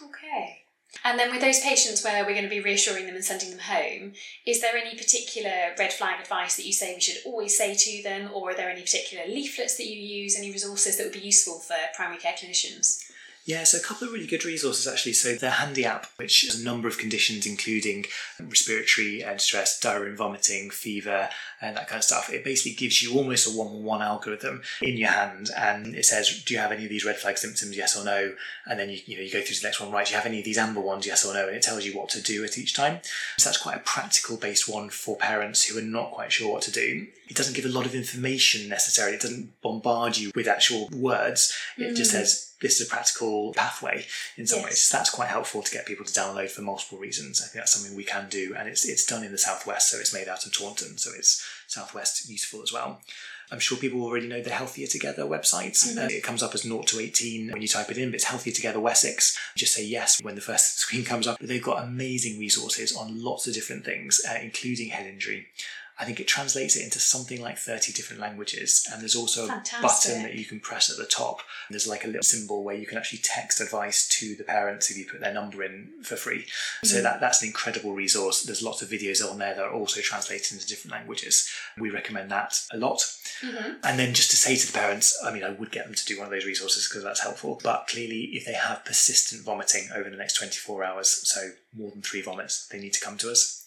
Okay. 0.03 0.61
And 1.03 1.19
then 1.19 1.31
with 1.31 1.41
those 1.41 1.59
patients 1.59 2.03
where 2.03 2.23
we're 2.23 2.31
going 2.31 2.43
to 2.43 2.49
be 2.49 2.61
reassuring 2.61 3.05
them 3.05 3.15
and 3.15 3.25
sending 3.25 3.49
them 3.49 3.59
home, 3.59 4.13
is 4.45 4.61
there 4.61 4.77
any 4.77 4.97
particular 4.97 5.75
red 5.77 5.91
flag 5.91 6.21
advice 6.21 6.55
that 6.55 6.65
you 6.65 6.73
say 6.73 6.95
we 6.95 7.01
should 7.01 7.17
always 7.25 7.57
say 7.57 7.75
to 7.75 8.03
them, 8.03 8.29
or 8.33 8.51
are 8.51 8.55
there 8.55 8.69
any 8.69 8.81
particular 8.81 9.25
leaflets 9.27 9.75
that 9.77 9.87
you 9.87 9.99
use, 9.99 10.37
any 10.37 10.51
resources 10.51 10.97
that 10.97 11.03
would 11.03 11.13
be 11.13 11.19
useful 11.19 11.59
for 11.59 11.75
primary 11.95 12.17
care 12.17 12.33
clinicians? 12.33 13.11
Yeah, 13.45 13.63
so 13.63 13.77
a 13.77 13.81
couple 13.81 14.07
of 14.07 14.13
really 14.13 14.25
good 14.25 14.43
resources 14.43 14.87
actually. 14.87 15.13
So 15.13 15.35
the 15.35 15.51
HANDi 15.51 15.83
app, 15.83 16.07
which 16.17 16.41
has 16.41 16.59
a 16.59 16.63
number 16.63 16.87
of 16.87 16.97
conditions, 16.97 17.45
including 17.45 18.05
respiratory 18.39 19.23
and 19.23 19.39
stress, 19.39 19.79
diarrhea 19.79 20.09
and 20.09 20.17
vomiting, 20.17 20.71
fever, 20.71 21.29
and 21.61 21.77
that 21.77 21.87
kind 21.87 21.99
of 21.99 22.03
stuff. 22.03 22.33
It 22.33 22.43
basically 22.43 22.73
gives 22.73 23.03
you 23.03 23.15
almost 23.15 23.47
a 23.47 23.55
one-on-one 23.55 24.01
algorithm 24.01 24.63
in 24.81 24.97
your 24.97 25.11
hand, 25.11 25.51
and 25.55 25.95
it 25.95 26.05
says, 26.05 26.43
"Do 26.43 26.55
you 26.55 26.59
have 26.59 26.71
any 26.71 26.85
of 26.85 26.89
these 26.89 27.05
red 27.05 27.17
flag 27.17 27.37
symptoms? 27.37 27.77
Yes 27.77 27.95
or 27.95 28.03
no?" 28.03 28.33
And 28.65 28.79
then 28.79 28.89
you 28.89 28.99
you 29.05 29.17
know 29.17 29.21
you 29.21 29.31
go 29.31 29.41
through 29.41 29.55
to 29.55 29.61
the 29.61 29.67
next 29.67 29.79
one. 29.79 29.91
Right? 29.91 30.07
Do 30.07 30.11
you 30.11 30.17
have 30.17 30.25
any 30.25 30.39
of 30.39 30.45
these 30.45 30.57
amber 30.57 30.81
ones? 30.81 31.05
Yes 31.05 31.23
or 31.23 31.35
no? 31.35 31.47
And 31.47 31.55
it 31.55 31.61
tells 31.61 31.85
you 31.85 31.95
what 31.95 32.09
to 32.09 32.21
do 32.21 32.43
at 32.43 32.57
each 32.57 32.73
time. 32.73 33.01
So 33.37 33.49
that's 33.49 33.61
quite 33.61 33.77
a 33.77 33.81
practical 33.81 34.37
based 34.37 34.67
one 34.67 34.89
for 34.89 35.17
parents 35.17 35.65
who 35.65 35.77
are 35.77 35.83
not 35.83 36.11
quite 36.11 36.31
sure 36.31 36.51
what 36.51 36.63
to 36.63 36.71
do. 36.71 37.05
It 37.27 37.35
doesn't 37.35 37.55
give 37.55 37.65
a 37.65 37.69
lot 37.69 37.85
of 37.85 37.93
information 37.93 38.69
necessarily. 38.69 39.17
It 39.17 39.21
doesn't 39.21 39.61
bombard 39.61 40.17
you 40.17 40.31
with 40.33 40.47
actual 40.47 40.89
words. 40.89 41.55
It 41.77 41.93
mm. 41.93 41.95
just 41.95 42.11
says 42.11 42.54
this 42.65 42.81
is 42.81 42.87
a 42.87 42.89
practical 42.89 43.53
pathway 43.53 44.05
in 44.37 44.47
some 44.47 44.59
yes. 44.59 44.65
ways. 44.65 44.89
That's 44.91 45.11
quite 45.11 45.29
helpful 45.29 45.61
to 45.61 45.71
get 45.71 45.85
people 45.85 46.03
to 46.03 46.11
download 46.11 46.49
for 46.49 46.63
multiple 46.63 46.97
reasons. 46.97 47.39
I 47.39 47.45
think 47.45 47.61
that's 47.61 47.73
something 47.73 47.95
we 47.95 48.03
can 48.03 48.27
do, 48.27 48.55
and 48.57 48.67
it's 48.67 48.87
it's 48.87 49.05
done 49.05 49.23
in 49.23 49.31
the 49.31 49.37
southwest, 49.37 49.91
so 49.91 49.99
it's 49.99 50.13
made 50.13 50.27
out 50.27 50.45
of 50.47 50.51
Taunton, 50.51 50.97
so 50.97 51.11
it's 51.15 51.45
southwest 51.67 52.27
useful 52.27 52.63
as 52.63 52.73
well. 52.73 53.01
I'm 53.51 53.59
sure 53.59 53.77
people 53.77 54.01
already 54.01 54.27
know 54.27 54.41
the 54.41 54.49
Healthier 54.49 54.87
Together 54.87 55.23
website. 55.23 55.73
Mm-hmm. 55.73 55.99
Uh, 55.99 56.07
it 56.09 56.23
comes 56.23 56.41
up 56.41 56.55
as 56.55 56.63
0 56.63 56.81
to 56.81 56.99
18 56.99 57.51
when 57.51 57.61
you 57.61 57.67
type 57.67 57.91
it 57.91 57.97
in, 57.99 58.09
but 58.09 58.15
it's 58.15 58.23
Healthier 58.23 58.53
Together 58.53 58.79
Wessex. 58.79 59.37
Just 59.55 59.75
say 59.75 59.85
yes 59.85 60.19
when 60.23 60.33
the 60.33 60.41
first 60.41 60.79
screen 60.79 61.05
comes 61.05 61.27
up. 61.27 61.37
But 61.39 61.49
they've 61.49 61.61
got 61.61 61.83
amazing 61.83 62.39
resources 62.39 62.95
on 62.95 63.23
lots 63.23 63.45
of 63.45 63.53
different 63.53 63.85
things, 63.85 64.19
uh, 64.27 64.39
including 64.41 64.89
head 64.89 65.05
injury. 65.05 65.47
I 65.97 66.03
think 66.03 66.19
it 66.19 66.27
translates 66.27 66.75
it 66.75 66.83
into 66.83 66.99
something 66.99 67.41
like 67.41 67.57
30 67.57 67.93
different 67.93 68.21
languages. 68.21 68.85
And 68.91 69.01
there's 69.01 69.15
also 69.15 69.47
Fantastic. 69.47 69.79
a 69.79 69.81
button 69.81 70.23
that 70.23 70.35
you 70.35 70.45
can 70.45 70.59
press 70.59 70.89
at 70.89 70.97
the 70.97 71.05
top. 71.05 71.39
There's 71.69 71.87
like 71.87 72.03
a 72.03 72.07
little 72.07 72.23
symbol 72.23 72.63
where 72.63 72.75
you 72.75 72.85
can 72.85 72.97
actually 72.97 73.19
text 73.19 73.61
advice 73.61 74.07
to 74.19 74.35
the 74.35 74.43
parents 74.43 74.91
if 74.91 74.97
you 74.97 75.05
put 75.05 75.21
their 75.21 75.33
number 75.33 75.63
in 75.63 75.93
for 76.03 76.17
free. 76.17 76.39
Mm-hmm. 76.41 76.87
So 76.87 77.01
that, 77.01 77.21
that's 77.21 77.41
an 77.41 77.47
incredible 77.47 77.93
resource. 77.93 78.43
There's 78.43 78.61
lots 78.61 78.81
of 78.81 78.89
videos 78.89 79.25
on 79.25 79.37
there 79.37 79.55
that 79.55 79.63
are 79.63 79.73
also 79.73 80.01
translated 80.01 80.51
into 80.51 80.67
different 80.67 80.91
languages. 80.91 81.49
We 81.77 81.89
recommend 81.89 82.29
that 82.31 82.61
a 82.73 82.77
lot. 82.77 82.99
Mm-hmm. 83.41 83.73
And 83.83 83.99
then 83.99 84.13
just 84.13 84.31
to 84.31 84.37
say 84.37 84.57
to 84.57 84.67
the 84.67 84.77
parents, 84.77 85.17
I 85.23 85.31
mean, 85.31 85.43
I 85.43 85.51
would 85.51 85.71
get 85.71 85.85
them 85.85 85.95
to 85.95 86.05
do 86.05 86.17
one 86.17 86.25
of 86.25 86.31
those 86.31 86.45
resources 86.45 86.87
because 86.89 87.03
that's 87.03 87.21
helpful. 87.21 87.59
But 87.63 87.87
clearly, 87.87 88.31
if 88.33 88.45
they 88.45 88.53
have 88.53 88.83
persistent 88.83 89.43
vomiting 89.43 89.89
over 89.95 90.09
the 90.09 90.17
next 90.17 90.33
24 90.33 90.83
hours, 90.83 91.09
so 91.23 91.51
more 91.75 91.91
than 91.91 92.01
three 92.01 92.21
vomits, 92.21 92.67
they 92.67 92.79
need 92.79 92.93
to 92.93 93.01
come 93.01 93.17
to 93.17 93.31
us. 93.31 93.64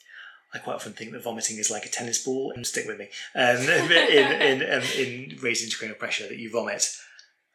I 0.54 0.58
quite 0.58 0.74
often 0.74 0.94
think 0.94 1.12
that 1.12 1.22
vomiting 1.22 1.58
is 1.58 1.70
like 1.70 1.84
a 1.84 1.90
tennis 1.90 2.24
ball, 2.24 2.52
and 2.54 2.66
stick 2.66 2.87
with 2.87 2.98
me, 2.98 3.08
um, 3.34 3.56
in, 3.56 4.32
in, 4.32 4.62
um, 4.72 4.82
in 4.96 5.38
raising 5.42 5.68
intracranial 5.68 5.98
pressure, 5.98 6.26
that 6.26 6.38
you 6.38 6.50
vomit, 6.50 6.88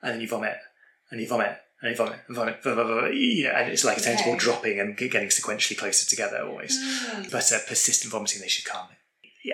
and 0.01 0.13
then 0.13 0.21
you 0.21 0.27
vomit, 0.27 0.57
and 1.09 1.19
you 1.19 1.27
vomit, 1.27 1.57
and 1.81 1.91
you 1.91 1.97
vomit, 1.97 2.19
and 2.27 2.37
vomit, 2.37 2.63
vomit, 2.63 2.87
vomit 2.87 3.13
you 3.15 3.45
know, 3.45 3.51
and 3.51 3.71
it's 3.71 3.83
like 3.83 3.97
a 3.97 4.01
tennis 4.01 4.21
okay. 4.21 4.29
ball 4.29 4.39
dropping 4.39 4.79
and 4.79 4.95
getting 4.95 5.27
sequentially 5.27 5.77
closer 5.77 6.09
together 6.09 6.43
always. 6.43 6.79
Mm. 6.79 7.31
But 7.31 7.51
uh, 7.51 7.59
persistent 7.67 8.11
vomiting, 8.11 8.41
they 8.41 8.47
should 8.47 8.65
come. 8.65 8.87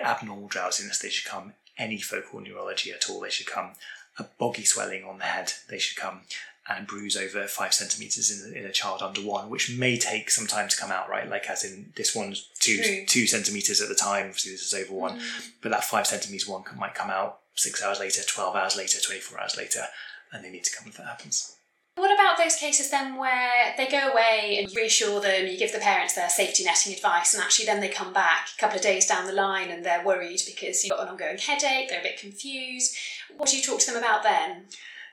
Abnormal 0.02 0.48
drowsiness, 0.48 1.00
they 1.00 1.08
should 1.08 1.28
come. 1.28 1.54
Any 1.76 2.00
focal 2.00 2.40
neurology 2.40 2.92
at 2.92 3.10
all, 3.10 3.20
they 3.20 3.30
should 3.30 3.48
come. 3.48 3.72
A 4.18 4.24
boggy 4.38 4.64
swelling 4.64 5.04
on 5.04 5.18
the 5.18 5.24
head, 5.24 5.52
they 5.68 5.78
should 5.78 5.96
come 5.96 6.20
and 6.68 6.86
bruise 6.86 7.16
over 7.16 7.46
five 7.46 7.74
centimeters 7.74 8.30
in, 8.30 8.56
in 8.56 8.64
a 8.64 8.72
child 8.72 9.02
under 9.02 9.20
one, 9.20 9.50
which 9.50 9.76
may 9.76 9.96
take 9.96 10.30
some 10.30 10.46
time 10.46 10.68
to 10.68 10.76
come 10.76 10.90
out, 10.90 11.08
right? 11.08 11.28
Like 11.28 11.48
as 11.48 11.64
in 11.64 11.92
this 11.96 12.14
one's 12.14 12.48
two 12.60 12.82
True. 12.82 13.04
two 13.06 13.26
centimeters 13.26 13.80
at 13.80 13.88
the 13.88 13.94
time. 13.94 14.26
Obviously, 14.26 14.52
this 14.52 14.72
is 14.72 14.74
over 14.74 14.94
one, 14.94 15.18
mm. 15.18 15.50
but 15.62 15.70
that 15.70 15.84
five 15.84 16.06
centimeters 16.06 16.48
one 16.48 16.62
might 16.76 16.94
come 16.94 17.10
out 17.10 17.40
six 17.54 17.82
hours 17.82 17.98
later, 17.98 18.22
twelve 18.26 18.54
hours 18.54 18.76
later, 18.76 19.00
twenty 19.00 19.20
four 19.20 19.40
hours 19.40 19.56
later, 19.56 19.84
and 20.32 20.44
they 20.44 20.50
need 20.50 20.64
to 20.64 20.76
come 20.76 20.88
if 20.88 20.96
that 20.96 21.06
happens. 21.06 21.56
What 21.96 22.14
about 22.14 22.38
those 22.38 22.56
cases 22.56 22.90
then 22.90 23.16
where 23.16 23.74
they 23.76 23.86
go 23.86 24.10
away 24.10 24.58
and 24.58 24.70
you 24.70 24.76
reassure 24.76 25.20
them, 25.20 25.46
you 25.46 25.58
give 25.58 25.72
the 25.72 25.80
parents 25.80 26.14
their 26.14 26.30
safety 26.30 26.64
netting 26.64 26.94
advice, 26.94 27.34
and 27.34 27.42
actually 27.42 27.66
then 27.66 27.80
they 27.80 27.88
come 27.88 28.12
back 28.12 28.48
a 28.56 28.60
couple 28.60 28.76
of 28.76 28.82
days 28.82 29.06
down 29.06 29.26
the 29.26 29.32
line 29.32 29.70
and 29.70 29.84
they're 29.84 30.04
worried 30.04 30.40
because 30.46 30.82
you've 30.82 30.92
got 30.92 31.02
an 31.02 31.08
ongoing 31.08 31.36
headache, 31.36 31.88
they're 31.88 32.00
a 32.00 32.04
bit 32.04 32.18
confused. 32.18 32.96
What 33.36 33.48
do 33.50 33.56
you 33.56 33.62
talk 33.62 33.80
to 33.80 33.86
them 33.86 33.96
about 33.96 34.22
then? 34.22 34.66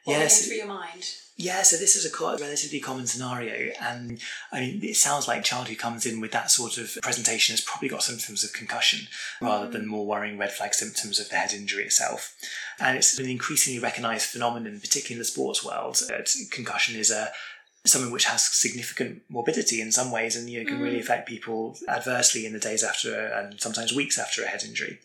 What 0.04 0.20
yes. 0.20 0.46
through 0.46 0.58
your 0.58 0.68
mind? 0.68 1.04
Yeah, 1.40 1.62
so 1.62 1.78
this 1.78 1.96
is 1.96 2.04
a 2.04 2.38
relatively 2.40 2.80
common 2.80 3.06
scenario, 3.06 3.72
and 3.80 4.20
I 4.52 4.60
mean, 4.60 4.84
it 4.84 4.96
sounds 4.96 5.28
like 5.28 5.42
a 5.42 5.44
child 5.44 5.68
who 5.68 5.76
comes 5.76 6.08
in 6.08 6.20
with 6.20 6.32
that 6.32 6.50
sort 6.50 6.80
of 6.80 6.98
presentation 7.04 7.54
has 7.54 7.62
probably 7.62 7.90
got 7.90 8.02
symptoms 8.02 8.44
of 8.44 8.54
concussion 8.54 9.08
mm. 9.40 9.46
rather 9.46 9.70
than 9.70 9.88
more 9.88 10.08
worrying 10.08 10.40
red 10.40 10.52
flag 10.52 10.74
symptoms 10.74 11.20
of 11.20 11.30
the 11.30 11.36
head 11.36 11.54
injury 11.54 11.84
itself. 11.84 12.36
And 12.80 12.98
it's 12.98 13.20
an 13.20 13.30
increasingly 13.30 13.80
recognised 13.80 14.26
phenomenon, 14.26 14.80
particularly 14.80 15.18
in 15.18 15.20
the 15.20 15.26
sports 15.26 15.64
world, 15.64 16.02
that 16.08 16.34
concussion 16.52 16.96
is 16.96 17.12
a 17.12 17.30
something 17.86 18.12
which 18.12 18.26
has 18.26 18.44
significant 18.44 19.22
morbidity 19.30 19.80
in 19.80 19.92
some 19.92 20.10
ways, 20.10 20.36
and 20.36 20.50
you 20.50 20.64
know, 20.64 20.68
can 20.68 20.80
mm. 20.80 20.84
really 20.84 21.00
affect 21.00 21.30
people 21.30 21.78
adversely 21.88 22.48
in 22.48 22.54
the 22.54 22.60
days 22.60 22.84
after 22.84 23.28
and 23.28 23.62
sometimes 23.62 23.94
weeks 23.94 24.18
after 24.18 24.44
a 24.44 24.48
head 24.48 24.64
injury. 24.64 24.98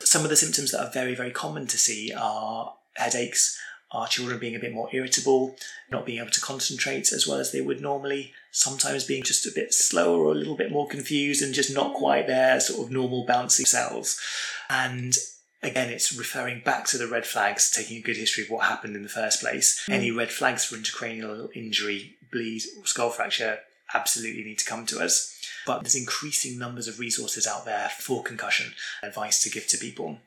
Some 0.00 0.24
of 0.24 0.28
the 0.28 0.36
symptoms 0.36 0.72
that 0.72 0.84
are 0.84 0.92
very, 0.92 1.14
very 1.14 1.30
common 1.30 1.66
to 1.68 1.78
see 1.78 2.12
are 2.12 2.74
headaches 2.96 3.58
our 3.94 4.08
children 4.08 4.38
being 4.38 4.56
a 4.56 4.60
bit 4.60 4.74
more 4.74 4.88
irritable, 4.92 5.56
not 5.90 6.04
being 6.04 6.18
able 6.18 6.30
to 6.30 6.40
concentrate 6.40 7.12
as 7.12 7.26
well 7.26 7.38
as 7.38 7.52
they 7.52 7.60
would 7.60 7.80
normally, 7.80 8.32
sometimes 8.50 9.04
being 9.04 9.22
just 9.22 9.46
a 9.46 9.52
bit 9.54 9.72
slower 9.72 10.24
or 10.24 10.32
a 10.32 10.36
little 10.36 10.56
bit 10.56 10.72
more 10.72 10.88
confused 10.88 11.42
and 11.42 11.54
just 11.54 11.72
not 11.72 11.94
quite 11.94 12.26
their 12.26 12.58
sort 12.60 12.84
of 12.84 12.92
normal 12.92 13.24
bouncy 13.26 13.66
selves. 13.66 14.20
And 14.68 15.16
again, 15.62 15.90
it's 15.90 16.16
referring 16.16 16.60
back 16.64 16.86
to 16.86 16.98
the 16.98 17.06
red 17.06 17.24
flags, 17.24 17.70
taking 17.70 17.98
a 17.98 18.02
good 18.02 18.16
history 18.16 18.44
of 18.44 18.50
what 18.50 18.66
happened 18.66 18.96
in 18.96 19.02
the 19.02 19.08
first 19.08 19.40
place. 19.40 19.84
Mm. 19.88 19.94
Any 19.94 20.10
red 20.10 20.30
flags 20.30 20.64
for 20.64 20.76
intracranial 20.76 21.48
injury, 21.54 22.16
bleed, 22.32 22.62
or 22.78 22.86
skull 22.86 23.10
fracture 23.10 23.60
absolutely 23.94 24.42
need 24.42 24.58
to 24.58 24.64
come 24.64 24.86
to 24.86 25.00
us. 25.00 25.30
But 25.66 25.82
there's 25.82 25.94
increasing 25.94 26.58
numbers 26.58 26.88
of 26.88 26.98
resources 26.98 27.46
out 27.46 27.64
there 27.64 27.88
for 27.98 28.22
concussion 28.22 28.74
advice 29.02 29.42
to 29.42 29.50
give 29.50 29.66
to 29.68 29.78
people. 29.78 30.18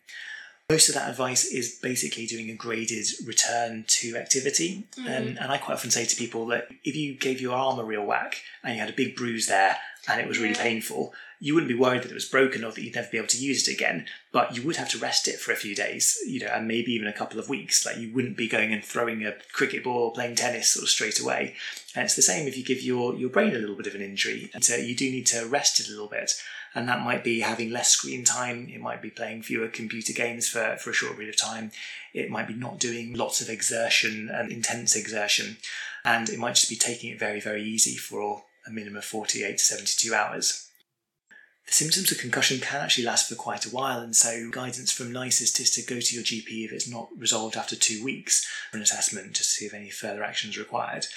Most 0.70 0.90
of 0.90 0.96
that 0.96 1.10
advice 1.10 1.46
is 1.46 1.80
basically 1.82 2.26
doing 2.26 2.50
a 2.50 2.54
graded 2.54 3.08
return 3.26 3.86
to 3.88 4.18
activity. 4.18 4.86
And, 4.98 5.40
and 5.40 5.50
I 5.50 5.58
quite 5.58 5.76
often 5.76 5.92
say 5.92 6.04
to 6.04 6.16
people 6.18 6.46
that 6.48 6.68
if 6.84 6.94
you 6.94 7.16
gave 7.16 7.40
your 7.40 7.56
arm 7.56 7.80
a 7.80 7.86
real 7.86 8.04
whack 8.04 8.42
and 8.64 8.76
you 8.76 8.82
had 8.82 8.90
a 8.90 8.94
big 8.94 9.16
bruise 9.16 9.48
there 9.48 9.78
and 10.08 10.22
it 10.22 10.28
was 10.28 10.40
really 10.40 10.56
painful, 10.56 11.14
you 11.40 11.54
wouldn't 11.54 11.70
be 11.70 11.78
worried 11.78 12.02
that 12.02 12.12
it 12.12 12.16
was 12.16 12.26
broken 12.26 12.64
or 12.64 12.72
that 12.72 12.82
you'd 12.82 12.96
never 12.96 13.10
be 13.12 13.18
able 13.18 13.28
to 13.28 13.38
use 13.38 13.68
it 13.68 13.74
again. 13.74 14.06
But 14.32 14.56
you 14.56 14.64
would 14.64 14.78
have 14.78 14.90
to 14.90 14.98
rest 14.98 15.28
it 15.28 15.40
for 15.40 15.52
a 15.52 15.58
few 15.58 15.76
days, 15.76 16.18
you 16.26 16.40
know, 16.40 16.48
and 16.48 16.68
maybe 16.68 16.94
even 16.94 17.08
a 17.08 17.14
couple 17.14 17.40
of 17.40 17.50
weeks. 17.50 17.86
Like 17.86 17.98
you 17.98 18.12
wouldn't 18.14 18.38
be 18.38 18.48
going 18.48 18.74
and 18.74 18.84
throwing 18.84 19.24
a 19.26 19.36
cricket 19.52 19.84
ball 19.84 20.06
or 20.06 20.14
playing 20.14 20.36
tennis 20.36 20.70
sort 20.70 20.84
of 20.84 20.90
straight 20.90 21.20
away. 21.20 21.56
And 21.96 22.06
it's 22.06 22.16
the 22.16 22.22
same 22.22 22.48
if 22.48 22.58
you 22.58 22.64
give 22.64 22.82
your, 22.82 23.16
your 23.16 23.30
brain 23.30 23.56
a 23.56 23.60
little 23.60 23.76
bit 23.76 23.88
of 23.88 23.96
an 23.96 24.02
injury. 24.02 24.50
And 24.54 24.64
so 24.64 24.76
you 24.76 24.96
do 24.96 25.10
need 25.12 25.28
to 25.28 25.46
rest 25.46 25.80
it 25.80 25.88
a 25.88 25.92
little 25.92 26.08
bit. 26.08 26.34
And 26.74 26.88
that 26.90 27.04
might 27.04 27.24
be 27.24 27.42
having 27.42 27.72
less 27.72 27.90
screen 27.90 28.24
time. 28.24 28.70
It 28.72 28.82
might 28.82 29.02
be 29.02 29.10
playing 29.10 29.44
fewer 29.44 29.68
computer 29.68 30.14
games 30.14 30.48
for, 30.48 30.78
for 30.78 30.90
a 30.90 30.94
short 30.94 31.14
period 31.14 31.34
of 31.34 31.40
time. 31.40 31.72
It 32.14 32.30
might 32.30 32.48
be 32.48 32.54
not 32.54 32.80
doing 32.80 33.14
lots 33.14 33.42
of 33.42 33.50
exertion 33.50 34.30
and 34.32 34.52
intense 34.52 34.96
exertion. 34.96 35.58
And 36.04 36.30
it 36.30 36.40
might 36.40 36.56
just 36.56 36.70
be 36.70 36.76
taking 36.76 37.12
it 37.12 37.20
very, 37.20 37.40
very 37.40 37.64
easy 37.64 37.96
for 37.96 38.44
a 38.68 38.72
minimum 38.72 38.98
of 38.98 39.06
48 39.06 39.58
to 39.58 39.64
72 39.64 40.14
hours. 40.14 40.68
The 41.68 41.74
symptoms 41.74 42.12
of 42.12 42.18
concussion 42.18 42.60
can 42.60 42.82
actually 42.82 43.04
last 43.04 43.28
for 43.28 43.36
quite 43.36 43.66
a 43.66 43.70
while, 43.70 44.00
and 44.00 44.16
so 44.16 44.50
guidance 44.50 44.92
from 44.92 45.12
NICEST 45.12 45.60
is 45.60 45.72
to 45.72 45.82
go 45.82 46.00
to 46.00 46.16
your 46.16 46.24
GP 46.24 46.66
if 46.66 46.72
it's 46.72 46.90
not 46.90 47.10
resolved 47.18 47.58
after 47.58 47.76
two 47.76 48.02
weeks 48.04 48.46
for 48.72 48.78
an 48.78 48.84
assessment 48.84 49.36
to 49.36 49.44
see 49.44 49.66
if 49.66 49.74
any 49.74 49.90
further 49.90 50.24
action 50.24 50.50
is 50.50 50.58
required. 50.58 51.08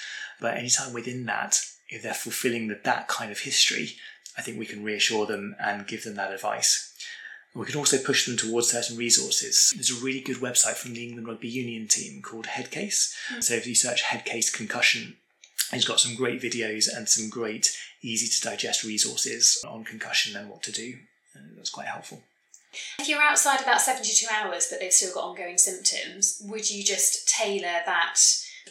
But 0.41 0.57
anytime 0.57 0.91
within 0.91 1.25
that, 1.27 1.65
if 1.87 2.03
they're 2.03 2.13
fulfilling 2.13 2.67
that, 2.67 2.83
that 2.83 3.07
kind 3.07 3.31
of 3.31 3.39
history, 3.39 3.95
I 4.37 4.41
think 4.41 4.59
we 4.59 4.65
can 4.65 4.83
reassure 4.83 5.25
them 5.25 5.55
and 5.57 5.87
give 5.87 6.03
them 6.03 6.15
that 6.15 6.33
advice. 6.33 6.93
We 7.53 7.65
can 7.65 7.77
also 7.77 7.97
push 7.97 8.25
them 8.25 8.37
towards 8.37 8.71
certain 8.71 8.97
resources. 8.97 9.71
There's 9.75 9.91
a 9.91 10.03
really 10.03 10.21
good 10.21 10.37
website 10.37 10.75
from 10.75 10.93
the 10.93 11.05
England 11.05 11.27
Rugby 11.27 11.49
Union 11.49 11.87
team 11.87 12.21
called 12.21 12.47
Headcase. 12.47 13.13
Hmm. 13.29 13.41
So 13.41 13.53
if 13.55 13.67
you 13.67 13.75
search 13.75 14.03
Headcase 14.03 14.53
concussion, 14.53 15.17
it's 15.73 15.87
got 15.87 15.99
some 15.99 16.15
great 16.15 16.41
videos 16.41 16.87
and 16.93 17.07
some 17.07 17.29
great, 17.29 17.77
easy 18.01 18.27
to 18.27 18.41
digest 18.41 18.83
resources 18.83 19.63
on 19.67 19.83
concussion 19.83 20.35
and 20.35 20.49
what 20.49 20.63
to 20.63 20.71
do. 20.71 20.95
And 21.33 21.57
that's 21.57 21.69
quite 21.69 21.87
helpful. 21.87 22.21
If 22.99 23.09
you're 23.09 23.21
outside 23.21 23.61
about 23.61 23.81
72 23.81 24.27
hours 24.33 24.67
but 24.69 24.79
they've 24.79 24.93
still 24.93 25.13
got 25.13 25.25
ongoing 25.25 25.57
symptoms, 25.57 26.41
would 26.45 26.69
you 26.69 26.83
just 26.83 27.27
tailor 27.27 27.81
that 27.85 28.17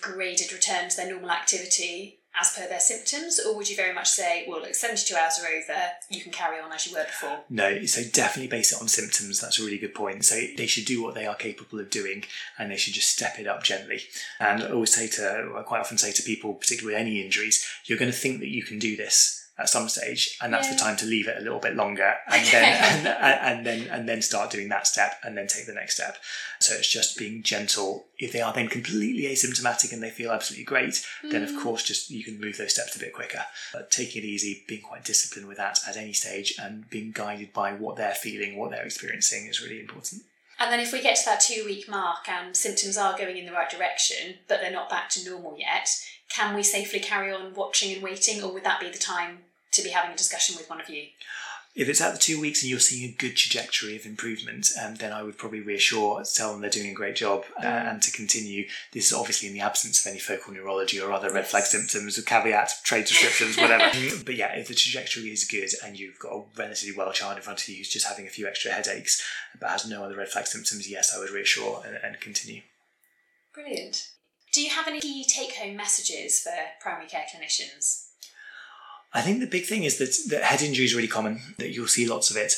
graded 0.00 0.52
return 0.52 0.88
to 0.88 0.96
their 0.96 1.10
normal 1.10 1.30
activity 1.30 2.19
as 2.38 2.52
per 2.56 2.68
their 2.68 2.80
symptoms, 2.80 3.40
or 3.40 3.56
would 3.56 3.68
you 3.68 3.76
very 3.76 3.94
much 3.94 4.08
say, 4.08 4.44
well, 4.48 4.60
look, 4.60 4.74
72 4.74 5.14
hours 5.14 5.40
are 5.40 5.48
over, 5.48 5.80
you 6.08 6.20
can 6.22 6.32
carry 6.32 6.60
on 6.60 6.72
as 6.72 6.86
you 6.86 6.96
were 6.96 7.04
before? 7.04 7.40
No, 7.50 7.84
so 7.84 8.02
definitely 8.12 8.48
base 8.48 8.72
it 8.72 8.80
on 8.80 8.88
symptoms. 8.88 9.40
That's 9.40 9.58
a 9.58 9.64
really 9.64 9.78
good 9.78 9.94
point. 9.94 10.24
So 10.24 10.36
they 10.56 10.66
should 10.66 10.84
do 10.84 11.02
what 11.02 11.14
they 11.14 11.26
are 11.26 11.34
capable 11.34 11.80
of 11.80 11.90
doing 11.90 12.24
and 12.58 12.70
they 12.70 12.76
should 12.76 12.94
just 12.94 13.10
step 13.10 13.38
it 13.38 13.46
up 13.46 13.62
gently. 13.62 14.02
And 14.38 14.62
I 14.62 14.70
always 14.70 14.94
say 14.94 15.08
to, 15.08 15.54
I 15.56 15.62
quite 15.62 15.80
often 15.80 15.98
say 15.98 16.12
to 16.12 16.22
people, 16.22 16.54
particularly 16.54 16.94
with 16.94 17.00
any 17.00 17.22
injuries, 17.22 17.66
you're 17.84 17.98
going 17.98 18.10
to 18.10 18.16
think 18.16 18.40
that 18.40 18.48
you 18.48 18.62
can 18.62 18.78
do 18.78 18.96
this 18.96 19.39
at 19.60 19.68
some 19.68 19.88
stage 19.88 20.36
and 20.40 20.52
that's 20.52 20.66
Yeah. 20.68 20.74
the 20.74 20.80
time 20.80 20.96
to 20.96 21.06
leave 21.06 21.28
it 21.28 21.36
a 21.38 21.40
little 21.40 21.58
bit 21.60 21.74
longer 21.76 22.14
and 22.26 22.42
Okay. 22.42 22.50
then 22.50 23.06
and, 23.06 23.06
and 23.06 23.66
then 23.66 23.88
and 23.88 24.08
then 24.08 24.22
start 24.22 24.50
doing 24.50 24.68
that 24.70 24.86
step 24.86 25.20
and 25.22 25.36
then 25.36 25.46
take 25.46 25.66
the 25.66 25.74
next 25.74 25.94
step. 25.94 26.16
So 26.58 26.74
it's 26.74 26.88
just 26.88 27.16
being 27.18 27.42
gentle. 27.42 28.06
If 28.18 28.32
they 28.32 28.40
are 28.40 28.52
then 28.52 28.68
completely 28.68 29.22
asymptomatic 29.32 29.92
and 29.92 30.02
they 30.02 30.10
feel 30.10 30.30
absolutely 30.32 30.64
great 30.64 31.06
then 31.22 31.42
of 31.42 31.50
mm. 31.50 31.62
course 31.62 31.82
just 31.84 32.10
you 32.10 32.24
can 32.24 32.40
move 32.40 32.56
those 32.56 32.74
steps 32.74 32.96
a 32.96 32.98
bit 32.98 33.12
quicker. 33.12 33.44
But 33.72 33.90
taking 33.90 34.22
it 34.22 34.26
easy 34.26 34.64
being 34.66 34.82
quite 34.82 35.04
disciplined 35.04 35.48
with 35.48 35.58
that 35.58 35.78
at 35.86 35.96
any 35.96 36.12
stage 36.12 36.54
and 36.58 36.88
being 36.90 37.12
guided 37.12 37.52
by 37.52 37.72
what 37.72 37.96
they're 37.96 38.14
feeling 38.14 38.56
what 38.56 38.70
they're 38.70 38.84
experiencing 38.84 39.46
is 39.46 39.62
really 39.62 39.80
important. 39.80 40.22
And 40.58 40.70
then 40.70 40.80
if 40.80 40.92
we 40.92 41.00
get 41.00 41.16
to 41.16 41.24
that 41.24 41.40
two 41.40 41.64
week 41.64 41.88
mark 41.88 42.28
and 42.28 42.54
symptoms 42.54 42.98
are 42.98 43.16
going 43.16 43.38
in 43.38 43.46
the 43.46 43.52
right 43.52 43.70
direction, 43.70 44.34
but 44.46 44.60
they're 44.60 44.70
not 44.70 44.90
back 44.90 45.08
to 45.10 45.24
normal 45.28 45.56
yet, 45.58 45.88
can 46.28 46.54
we 46.54 46.62
safely 46.62 47.00
carry 47.00 47.32
on 47.32 47.54
watching 47.54 47.94
and 47.94 48.02
waiting, 48.02 48.42
or 48.42 48.52
would 48.52 48.64
that 48.64 48.78
be 48.78 48.90
the 48.90 48.98
time 48.98 49.38
to 49.80 49.88
be 49.88 49.94
having 49.94 50.12
a 50.12 50.16
discussion 50.16 50.56
with 50.56 50.68
one 50.68 50.80
of 50.80 50.88
you? 50.88 51.06
if 51.74 51.88
it's 51.88 52.00
at 52.00 52.12
the 52.12 52.18
two 52.18 52.40
weeks 52.40 52.62
and 52.62 52.70
you're 52.70 52.80
seeing 52.80 53.08
a 53.08 53.16
good 53.16 53.36
trajectory 53.36 53.94
of 53.94 54.04
improvement, 54.04 54.70
um, 54.82 54.96
then 54.96 55.12
I 55.12 55.22
would 55.22 55.38
probably 55.38 55.60
reassure, 55.60 56.22
tell 56.24 56.52
them 56.52 56.60
they're 56.60 56.70
doing 56.70 56.90
a 56.90 56.94
great 56.94 57.14
job 57.14 57.44
uh, 57.62 57.66
and 57.66 58.02
to 58.02 58.10
continue. 58.10 58.66
This 58.92 59.06
is 59.06 59.12
obviously 59.12 59.48
in 59.48 59.54
the 59.54 59.60
absence 59.60 60.04
of 60.04 60.10
any 60.10 60.18
focal 60.18 60.52
neurology 60.52 61.00
or 61.00 61.12
other 61.12 61.32
red 61.32 61.46
flag 61.46 61.64
symptoms 61.64 61.80
symptoms, 61.90 62.24
caveat, 62.24 62.72
trade 62.82 63.04
descriptions, 63.04 63.56
whatever. 63.56 63.84
but 64.24 64.34
yeah, 64.34 64.52
if 64.54 64.66
the 64.66 64.74
trajectory 64.74 65.30
is 65.30 65.44
good 65.44 65.70
and 65.84 65.98
you've 65.98 66.18
got 66.18 66.32
a 66.32 66.42
relatively 66.56 66.96
well 66.96 67.12
child 67.12 67.36
in 67.36 67.42
front 67.42 67.62
of 67.62 67.68
you 67.68 67.76
who's 67.76 67.88
just 67.88 68.06
having 68.06 68.26
a 68.26 68.30
few 68.30 68.46
extra 68.46 68.72
headaches 68.72 69.24
but 69.60 69.70
has 69.70 69.88
no 69.88 70.02
other 70.02 70.16
red 70.16 70.28
flag 70.28 70.46
symptoms, 70.46 70.90
yes, 70.90 71.14
I 71.14 71.20
would 71.20 71.30
reassure 71.30 71.82
and, 71.86 71.96
and 72.02 72.20
continue. 72.20 72.62
Brilliant. 73.54 74.10
Do 74.52 74.60
you 74.60 74.70
have 74.70 74.88
any 74.88 75.00
key 75.00 75.24
take 75.24 75.54
home 75.54 75.76
messages 75.76 76.40
for 76.40 76.52
primary 76.80 77.06
care 77.06 77.26
clinicians? 77.32 78.09
I 79.12 79.22
think 79.22 79.40
the 79.40 79.46
big 79.46 79.66
thing 79.66 79.84
is 79.84 79.98
that, 79.98 80.16
that 80.30 80.44
head 80.44 80.62
injury 80.62 80.84
is 80.84 80.94
really 80.94 81.08
common, 81.08 81.40
that 81.58 81.70
you'll 81.70 81.88
see 81.88 82.06
lots 82.06 82.30
of 82.30 82.36
it, 82.36 82.54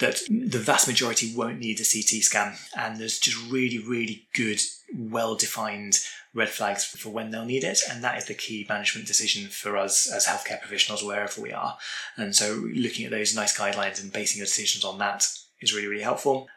that 0.00 0.20
the 0.28 0.58
vast 0.58 0.86
majority 0.86 1.32
won't 1.34 1.60
need 1.60 1.80
a 1.80 1.84
CT 1.84 2.22
scan. 2.22 2.54
And 2.76 2.98
there's 2.98 3.18
just 3.18 3.50
really, 3.50 3.78
really 3.78 4.26
good, 4.34 4.60
well 4.94 5.34
defined 5.34 5.98
red 6.34 6.48
flags 6.48 6.84
for 6.84 7.10
when 7.10 7.30
they'll 7.30 7.44
need 7.44 7.64
it. 7.64 7.80
And 7.90 8.02
that 8.02 8.18
is 8.18 8.24
the 8.26 8.34
key 8.34 8.66
management 8.68 9.06
decision 9.06 9.48
for 9.48 9.76
us 9.76 10.10
as 10.10 10.26
healthcare 10.26 10.60
professionals, 10.60 11.02
wherever 11.02 11.40
we 11.40 11.52
are. 11.52 11.78
And 12.16 12.34
so 12.34 12.64
looking 12.74 13.04
at 13.04 13.12
those 13.12 13.34
NICE 13.34 13.56
guidelines 13.56 14.02
and 14.02 14.12
basing 14.12 14.38
your 14.38 14.46
decisions 14.46 14.84
on 14.84 14.98
that 14.98 15.28
is 15.60 15.74
really, 15.74 15.88
really 15.88 16.02
helpful. 16.02 16.48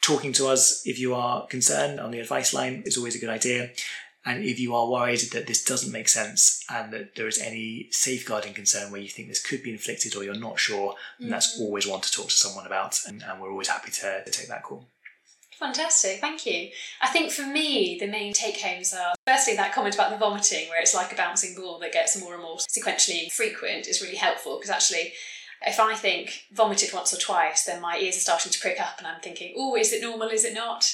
Talking 0.00 0.32
to 0.34 0.46
us 0.46 0.82
if 0.86 0.98
you 0.98 1.14
are 1.14 1.46
concerned 1.46 2.00
on 2.00 2.12
the 2.12 2.20
advice 2.20 2.54
line 2.54 2.82
is 2.86 2.96
always 2.96 3.14
a 3.14 3.18
good 3.18 3.28
idea. 3.28 3.70
And 4.26 4.44
if 4.44 4.58
you 4.58 4.74
are 4.74 4.90
worried 4.90 5.20
that 5.32 5.46
this 5.46 5.64
doesn't 5.64 5.92
make 5.92 6.08
sense 6.08 6.64
and 6.68 6.92
that 6.92 7.14
there 7.14 7.28
is 7.28 7.38
any 7.38 7.86
safeguarding 7.92 8.54
concern 8.54 8.90
where 8.90 9.00
you 9.00 9.08
think 9.08 9.28
this 9.28 9.40
could 9.40 9.62
be 9.62 9.70
inflicted 9.70 10.16
or 10.16 10.24
you're 10.24 10.34
not 10.34 10.58
sure, 10.58 10.96
then 11.20 11.30
that's 11.30 11.56
mm. 11.56 11.62
always 11.62 11.86
one 11.86 12.00
to 12.00 12.10
talk 12.10 12.26
to 12.26 12.32
someone 12.32 12.66
about. 12.66 13.00
And, 13.06 13.22
and 13.22 13.40
we're 13.40 13.52
always 13.52 13.68
happy 13.68 13.92
to, 13.92 14.24
to 14.24 14.30
take 14.30 14.48
that 14.48 14.64
call. 14.64 14.88
Fantastic, 15.60 16.20
thank 16.20 16.44
you. 16.44 16.68
I 17.00 17.08
think 17.08 17.30
for 17.30 17.46
me, 17.46 17.96
the 17.98 18.08
main 18.08 18.34
take 18.34 18.60
homes 18.60 18.92
are 18.92 19.14
firstly 19.26 19.56
that 19.56 19.72
comment 19.72 19.94
about 19.94 20.10
the 20.10 20.18
vomiting, 20.18 20.68
where 20.68 20.82
it's 20.82 20.94
like 20.94 21.12
a 21.12 21.16
bouncing 21.16 21.54
ball 21.54 21.78
that 21.78 21.92
gets 21.92 22.20
more 22.20 22.34
and 22.34 22.42
more 22.42 22.58
sequentially 22.58 23.32
frequent, 23.32 23.86
is 23.86 24.02
really 24.02 24.16
helpful 24.16 24.56
because 24.56 24.70
actually, 24.70 25.14
if 25.62 25.80
I 25.80 25.94
think 25.94 26.42
vomited 26.52 26.92
once 26.92 27.14
or 27.14 27.18
twice, 27.18 27.64
then 27.64 27.80
my 27.80 27.96
ears 27.96 28.16
are 28.16 28.20
starting 28.20 28.52
to 28.52 28.60
prick 28.60 28.78
up 28.80 28.98
and 28.98 29.06
I'm 29.06 29.20
thinking, 29.20 29.54
oh, 29.56 29.76
is 29.76 29.94
it 29.94 30.02
normal? 30.02 30.28
Is 30.28 30.44
it 30.44 30.52
not? 30.52 30.92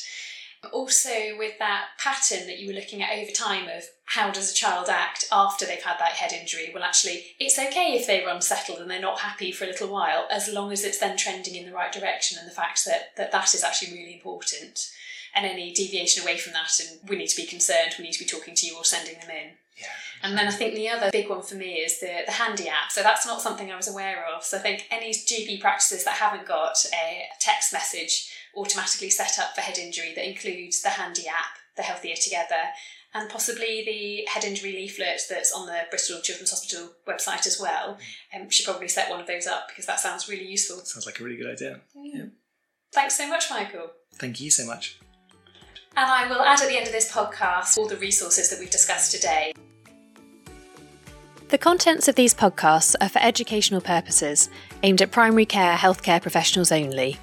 Also, 0.70 1.37
with 1.37 1.59
that 1.59 1.87
pattern 1.98 2.46
that 2.46 2.61
you 2.61 2.68
were 2.68 2.75
looking 2.75 3.03
at 3.03 3.18
over 3.18 3.33
time 3.33 3.68
of 3.68 3.83
how 4.05 4.31
does 4.31 4.53
a 4.53 4.55
child 4.55 4.88
act 4.88 5.27
after 5.33 5.66
they've 5.66 5.83
had 5.83 5.98
that 5.98 6.12
head 6.12 6.33
injury? 6.33 6.70
Well, 6.72 6.85
actually, 6.85 7.35
it's 7.40 7.59
okay 7.59 7.94
if 7.94 8.07
they're 8.07 8.29
unsettled 8.29 8.79
and 8.79 8.88
they're 8.88 9.01
not 9.01 9.20
happy 9.20 9.51
for 9.51 9.64
a 9.64 9.68
little 9.68 9.88
while, 9.88 10.29
as 10.31 10.48
long 10.48 10.70
as 10.70 10.85
it's 10.85 10.98
then 10.98 11.16
trending 11.16 11.57
in 11.57 11.66
the 11.66 11.75
right 11.75 11.90
direction. 11.90 12.38
And 12.38 12.48
the 12.48 12.55
fact 12.55 12.85
that 12.85 13.16
that, 13.16 13.33
that 13.33 13.55
is 13.55 13.64
actually 13.64 13.92
really 13.98 14.14
important. 14.14 14.88
And 15.35 15.46
any 15.46 15.72
deviation 15.72 16.22
away 16.22 16.38
from 16.38 16.53
that, 16.53 16.79
and 16.79 17.09
we 17.09 17.16
need 17.16 17.29
to 17.29 17.37
be 17.37 17.46
concerned, 17.46 17.94
we 17.98 18.05
need 18.05 18.12
to 18.12 18.25
be 18.25 18.31
talking 18.31 18.55
to 18.55 18.66
you 18.66 18.77
or 18.77 18.85
sending 18.85 19.18
them 19.18 19.31
in. 19.31 19.53
Yeah. 19.77 19.87
And 20.22 20.38
then 20.38 20.46
I 20.46 20.53
think 20.53 20.75
the 20.75 20.88
other 20.88 21.11
big 21.11 21.29
one 21.29 21.42
for 21.42 21.57
me 21.57 21.75
is 21.75 21.98
the, 21.98 22.20
the 22.27 22.33
HANDi 22.33 22.68
app. 22.68 22.92
So 22.92 23.03
that's 23.03 23.27
not 23.27 23.42
something 23.42 23.72
I 23.72 23.77
was 23.77 23.88
aware 23.88 24.25
of. 24.33 24.44
So 24.44 24.59
I 24.59 24.61
think 24.61 24.87
any 24.90 25.11
GP 25.11 25.61
practices 25.61 26.05
that 26.05 26.14
haven't 26.14 26.46
got 26.46 26.85
a 26.94 27.25
text 27.40 27.72
message 27.72 28.32
automatically 28.57 29.11
set 29.11 29.38
up 29.38 29.55
for 29.55 29.61
head 29.61 29.79
injury 29.79 30.12
that 30.15 30.29
includes 30.29 30.83
the 30.83 30.91
HANDi 30.91 31.27
app, 31.27 31.59
the 31.77 31.83
Healthier 31.83 32.17
Together, 32.17 32.71
and 33.15 33.29
possibly 33.29 33.83
the 33.85 34.31
head 34.31 34.45
injury 34.45 34.73
leaflet 34.73 35.21
that's 35.29 35.53
on 35.53 35.67
the 35.67 35.83
Bristol 35.91 36.21
Children's 36.23 36.51
Hospital 36.51 36.91
website 37.07 37.47
as 37.47 37.61
well. 37.61 37.99
Um, 38.35 38.49
should 38.49 38.65
probably 38.65 38.88
set 38.88 39.11
one 39.11 39.21
of 39.21 39.27
those 39.27 39.47
up 39.47 39.69
because 39.69 39.87
that 39.87 40.01
sounds 40.01 40.29
really 40.29 40.47
useful. 40.47 40.79
Sounds 40.79 41.07
like 41.07 41.21
a 41.21 41.25
really 41.25 41.37
good 41.37 41.53
idea. 41.53 41.81
Thanks 42.93 43.17
so 43.17 43.29
much, 43.29 43.51
Michael. 43.51 43.91
Thank 44.15 44.41
you 44.41 44.51
so 44.51 44.67
much. 44.67 44.99
And 45.95 46.11
I 46.11 46.27
will 46.29 46.41
add 46.41 46.61
at 46.62 46.69
the 46.69 46.77
end 46.77 46.87
of 46.87 46.93
this 46.93 47.12
podcast 47.12 47.77
all 47.77 47.87
the 47.87 47.97
resources 47.97 48.49
that 48.51 48.59
we've 48.59 48.71
discussed 48.71 49.12
today. 49.12 49.53
The 51.49 51.59
contents 51.59 52.09
of 52.09 52.15
these 52.15 52.33
podcasts 52.33 52.95
are 53.03 53.11
for 53.11 53.19
educational 53.19 53.83
purposes, 53.83 54.49
aimed 54.85 55.03
at 55.03 55.11
primary 55.11 55.45
care 55.45 55.77
healthcare 55.77 56.23
professionals 56.23 56.73
only. 56.73 57.19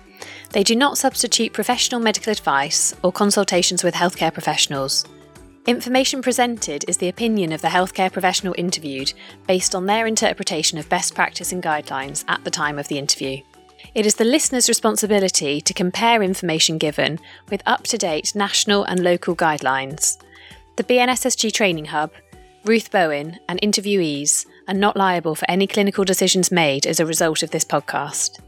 They 0.52 0.64
do 0.64 0.76
not 0.76 0.98
substitute 0.98 1.54
professional 1.54 2.02
medical 2.02 2.32
advice 2.32 2.96
or 3.04 3.12
consultations 3.12 3.84
with 3.84 3.94
healthcare 3.94 4.34
professionals. 4.34 5.06
Information 5.68 6.24
presented 6.24 6.86
is 6.88 6.98
the 6.98 7.10
opinion 7.10 7.52
of 7.52 7.62
the 7.62 7.68
healthcare 7.68 8.12
professional 8.12 8.56
interviewed 8.58 9.14
based 9.48 9.76
on 9.76 9.86
their 9.86 10.08
interpretation 10.08 10.80
of 10.80 10.90
best 10.90 11.14
practice 11.14 11.52
and 11.52 11.62
guidelines 11.62 12.26
at 12.28 12.44
the 12.44 12.50
time 12.50 12.80
of 12.80 12.88
the 12.88 12.98
interview. 12.98 13.40
It 13.94 14.08
is 14.08 14.16
the 14.16 14.26
listener's 14.26 14.68
responsibility 14.68 15.62
to 15.62 15.74
compare 15.74 16.24
information 16.24 16.80
given 16.80 17.20
with 17.52 17.62
up 17.68 17.84
to 17.84 17.98
date 18.00 18.34
national 18.34 18.86
and 18.86 19.04
local 19.04 19.36
guidelines. 19.36 20.18
The 20.78 20.84
BNSSG 20.84 21.54
Training 21.54 21.86
Hub, 21.86 22.12
Ruth 22.66 22.90
Bowen, 22.90 23.40
and 23.48 23.62
interviewees 23.62 24.48
are 24.68 24.74
not 24.74 24.98
liable 24.98 25.36
for 25.36 25.50
any 25.50 25.68
clinical 25.68 26.04
decisions 26.04 26.52
made 26.52 26.88
as 26.88 27.00
a 27.00 27.06
result 27.06 27.44
of 27.44 27.52
this 27.52 27.66
podcast. 27.66 28.40